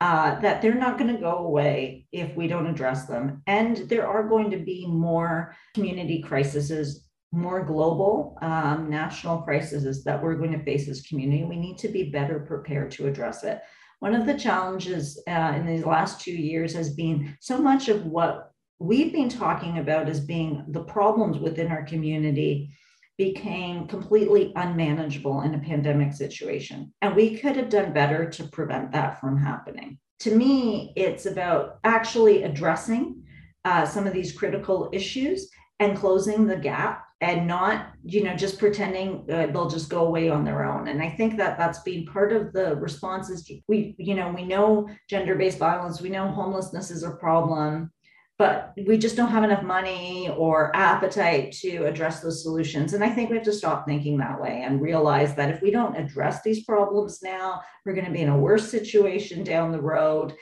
uh, 0.00 0.40
that 0.40 0.62
they're 0.62 0.74
not 0.74 0.98
going 0.98 1.14
to 1.14 1.20
go 1.20 1.38
away 1.38 2.06
if 2.12 2.34
we 2.34 2.48
don't 2.48 2.66
address 2.66 3.06
them. 3.06 3.42
And 3.46 3.76
there 3.88 4.08
are 4.08 4.26
going 4.26 4.50
to 4.50 4.58
be 4.58 4.86
more 4.86 5.54
community 5.74 6.22
crises, 6.22 7.05
more 7.36 7.62
global 7.62 8.38
um, 8.40 8.88
national 8.88 9.42
crises 9.42 10.02
that 10.04 10.22
we're 10.22 10.36
going 10.36 10.52
to 10.52 10.64
face 10.64 10.88
as 10.88 11.02
community. 11.02 11.44
We 11.44 11.56
need 11.56 11.78
to 11.78 11.88
be 11.88 12.10
better 12.10 12.40
prepared 12.40 12.90
to 12.92 13.06
address 13.06 13.44
it. 13.44 13.60
One 14.00 14.14
of 14.14 14.26
the 14.26 14.38
challenges 14.38 15.22
uh, 15.28 15.52
in 15.56 15.66
these 15.66 15.84
last 15.84 16.20
two 16.20 16.32
years 16.32 16.72
has 16.74 16.94
been 16.94 17.36
so 17.40 17.58
much 17.58 17.88
of 17.88 18.06
what 18.06 18.52
we've 18.78 19.12
been 19.12 19.28
talking 19.28 19.78
about 19.78 20.08
as 20.08 20.20
being 20.20 20.64
the 20.68 20.84
problems 20.84 21.38
within 21.38 21.68
our 21.68 21.84
community 21.84 22.70
became 23.18 23.86
completely 23.86 24.52
unmanageable 24.56 25.42
in 25.42 25.54
a 25.54 25.58
pandemic 25.58 26.12
situation. 26.12 26.92
And 27.00 27.16
we 27.16 27.38
could 27.38 27.56
have 27.56 27.70
done 27.70 27.92
better 27.92 28.28
to 28.30 28.44
prevent 28.44 28.92
that 28.92 29.20
from 29.20 29.38
happening. 29.38 29.98
To 30.20 30.34
me, 30.34 30.92
it's 30.96 31.26
about 31.26 31.78
actually 31.84 32.42
addressing 32.42 33.22
uh, 33.64 33.86
some 33.86 34.06
of 34.06 34.12
these 34.12 34.32
critical 34.32 34.90
issues 34.92 35.50
and 35.80 35.96
closing 35.96 36.46
the 36.46 36.56
gap 36.56 37.05
and 37.20 37.46
not 37.46 37.92
you 38.04 38.22
know 38.22 38.36
just 38.36 38.58
pretending 38.58 39.24
uh, 39.30 39.46
they'll 39.46 39.70
just 39.70 39.88
go 39.88 40.06
away 40.06 40.28
on 40.28 40.44
their 40.44 40.64
own 40.64 40.88
and 40.88 41.02
i 41.02 41.08
think 41.08 41.36
that 41.36 41.56
that's 41.56 41.78
been 41.80 42.04
part 42.04 42.32
of 42.32 42.52
the 42.52 42.76
responses 42.76 43.50
we 43.68 43.94
you 43.98 44.14
know 44.14 44.30
we 44.30 44.44
know 44.44 44.86
gender-based 45.08 45.58
violence 45.58 46.00
we 46.00 46.10
know 46.10 46.28
homelessness 46.28 46.90
is 46.90 47.02
a 47.02 47.12
problem 47.12 47.90
but 48.38 48.74
we 48.86 48.98
just 48.98 49.16
don't 49.16 49.30
have 49.30 49.44
enough 49.44 49.62
money 49.62 50.28
or 50.36 50.74
appetite 50.76 51.52
to 51.52 51.84
address 51.86 52.20
those 52.20 52.42
solutions. 52.42 52.92
And 52.92 53.02
I 53.02 53.08
think 53.08 53.30
we 53.30 53.36
have 53.36 53.46
to 53.46 53.52
stop 53.52 53.86
thinking 53.86 54.18
that 54.18 54.38
way 54.38 54.62
and 54.62 54.82
realize 54.82 55.34
that 55.36 55.48
if 55.48 55.62
we 55.62 55.70
don't 55.70 55.96
address 55.96 56.42
these 56.42 56.64
problems 56.64 57.22
now, 57.22 57.62
we're 57.84 57.94
going 57.94 58.04
to 58.04 58.12
be 58.12 58.20
in 58.20 58.28
a 58.28 58.38
worse 58.38 58.70
situation 58.70 59.42
down 59.42 59.72
the 59.72 59.80
road. 59.80 60.34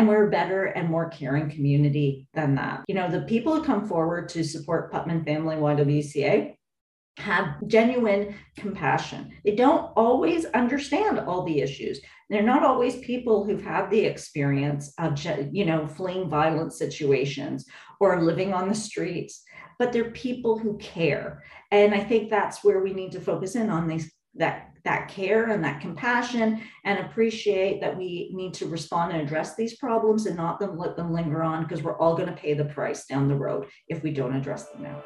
And 0.00 0.08
we're 0.08 0.28
a 0.28 0.30
better 0.30 0.64
and 0.64 0.88
more 0.88 1.10
caring 1.10 1.50
community 1.50 2.26
than 2.32 2.54
that. 2.54 2.84
You 2.88 2.94
know, 2.94 3.10
the 3.10 3.20
people 3.20 3.54
who 3.54 3.62
come 3.62 3.86
forward 3.86 4.30
to 4.30 4.42
support 4.42 4.90
Putman 4.90 5.26
Family 5.26 5.56
YWCA 5.56 6.54
have 7.18 7.66
genuine 7.66 8.34
compassion. 8.56 9.30
They 9.44 9.56
don't 9.56 9.92
always 9.96 10.46
understand 10.46 11.18
all 11.18 11.44
the 11.44 11.60
issues. 11.60 12.00
They're 12.30 12.42
not 12.42 12.64
always 12.64 12.96
people 13.00 13.44
who've 13.44 13.62
had 13.62 13.90
the 13.90 14.00
experience 14.00 14.94
of, 14.98 15.22
you 15.52 15.66
know, 15.66 15.86
fleeing 15.86 16.30
violent 16.30 16.72
situations 16.72 17.66
or 18.00 18.22
living 18.22 18.54
on 18.54 18.70
the 18.70 18.74
streets, 18.74 19.42
but 19.78 19.92
they're 19.92 20.12
people 20.12 20.58
who 20.58 20.78
care. 20.78 21.42
And 21.72 21.94
I 21.94 22.00
think 22.00 22.30
that's 22.30 22.64
where 22.64 22.82
we 22.82 22.94
need 22.94 23.12
to 23.12 23.20
focus 23.20 23.54
in 23.54 23.68
on 23.68 23.86
these 23.86 24.10
that 24.34 24.70
that 24.84 25.08
care 25.08 25.50
and 25.50 25.62
that 25.62 25.80
compassion 25.80 26.60
and 26.84 26.98
appreciate 27.00 27.80
that 27.80 27.96
we 27.96 28.30
need 28.32 28.54
to 28.54 28.66
respond 28.66 29.12
and 29.12 29.20
address 29.20 29.54
these 29.54 29.76
problems 29.76 30.26
and 30.26 30.36
not 30.36 30.58
them 30.58 30.78
let 30.78 30.96
them 30.96 31.12
linger 31.12 31.42
on 31.42 31.62
because 31.64 31.82
we're 31.82 31.98
all 31.98 32.16
going 32.16 32.28
to 32.28 32.34
pay 32.34 32.54
the 32.54 32.64
price 32.64 33.04
down 33.04 33.28
the 33.28 33.34
road 33.34 33.66
if 33.88 34.02
we 34.02 34.10
don't 34.10 34.34
address 34.34 34.68
them 34.70 34.82
now. 34.82 35.02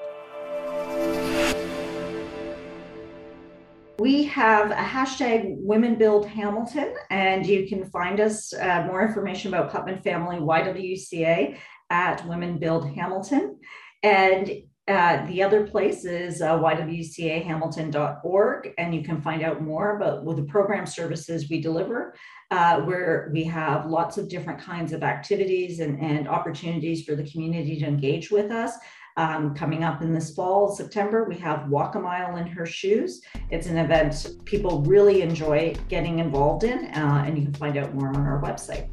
We 3.98 4.24
have 4.24 4.72
a 4.72 4.74
hashtag 4.74 5.56
Women 5.58 5.94
Build 5.94 6.26
Hamilton, 6.26 6.94
and 7.10 7.46
you 7.46 7.68
can 7.68 7.88
find 7.90 8.18
us 8.18 8.52
uh, 8.52 8.84
more 8.86 9.06
information 9.06 9.54
about 9.54 9.72
Putman 9.72 10.02
Family 10.02 10.36
YWCA 10.36 11.56
at 11.90 12.26
Women 12.26 12.58
Build 12.58 12.92
Hamilton. 12.92 13.60
And 14.02 14.50
uh, 14.86 15.24
the 15.26 15.42
other 15.42 15.66
place 15.66 16.04
is 16.04 16.42
uh, 16.42 16.58
ywcahamilton.org, 16.58 18.74
and 18.76 18.94
you 18.94 19.02
can 19.02 19.22
find 19.22 19.42
out 19.42 19.62
more 19.62 19.96
about 19.96 20.24
well, 20.24 20.36
the 20.36 20.42
program 20.42 20.84
services 20.84 21.48
we 21.48 21.58
deliver, 21.58 22.14
uh, 22.50 22.82
where 22.82 23.30
we 23.32 23.44
have 23.44 23.86
lots 23.86 24.18
of 24.18 24.28
different 24.28 24.60
kinds 24.60 24.92
of 24.92 25.02
activities 25.02 25.80
and, 25.80 25.98
and 26.00 26.28
opportunities 26.28 27.02
for 27.04 27.14
the 27.14 27.26
community 27.30 27.80
to 27.80 27.86
engage 27.86 28.30
with 28.30 28.50
us. 28.50 28.74
Um, 29.16 29.54
coming 29.54 29.84
up 29.84 30.02
in 30.02 30.12
this 30.12 30.34
fall, 30.34 30.74
September, 30.74 31.24
we 31.24 31.36
have 31.36 31.70
Walk 31.70 31.94
a 31.94 32.00
Mile 32.00 32.36
in 32.36 32.46
Her 32.46 32.66
Shoes. 32.66 33.22
It's 33.50 33.68
an 33.68 33.78
event 33.78 34.32
people 34.44 34.82
really 34.82 35.22
enjoy 35.22 35.76
getting 35.88 36.18
involved 36.18 36.64
in, 36.64 36.88
uh, 36.88 37.24
and 37.24 37.38
you 37.38 37.44
can 37.44 37.54
find 37.54 37.78
out 37.78 37.94
more 37.94 38.08
on 38.08 38.16
our 38.16 38.42
website. 38.42 38.90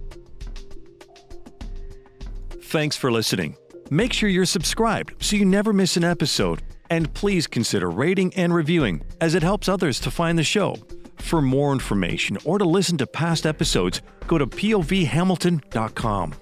Thanks 2.61 2.95
for 2.95 3.11
listening. 3.11 3.57
Make 3.93 4.13
sure 4.13 4.29
you're 4.29 4.45
subscribed 4.45 5.21
so 5.21 5.35
you 5.35 5.43
never 5.43 5.73
miss 5.73 5.97
an 5.97 6.05
episode. 6.05 6.61
And 6.89 7.13
please 7.13 7.45
consider 7.45 7.89
rating 7.89 8.33
and 8.35 8.53
reviewing 8.53 9.01
as 9.19 9.35
it 9.35 9.43
helps 9.43 9.67
others 9.67 9.99
to 9.99 10.09
find 10.09 10.39
the 10.39 10.45
show. 10.45 10.77
For 11.17 11.41
more 11.41 11.73
information 11.73 12.37
or 12.45 12.57
to 12.57 12.63
listen 12.63 12.97
to 12.99 13.05
past 13.05 13.45
episodes, 13.45 14.01
go 14.27 14.37
to 14.37 14.47
povhamilton.com. 14.47 16.33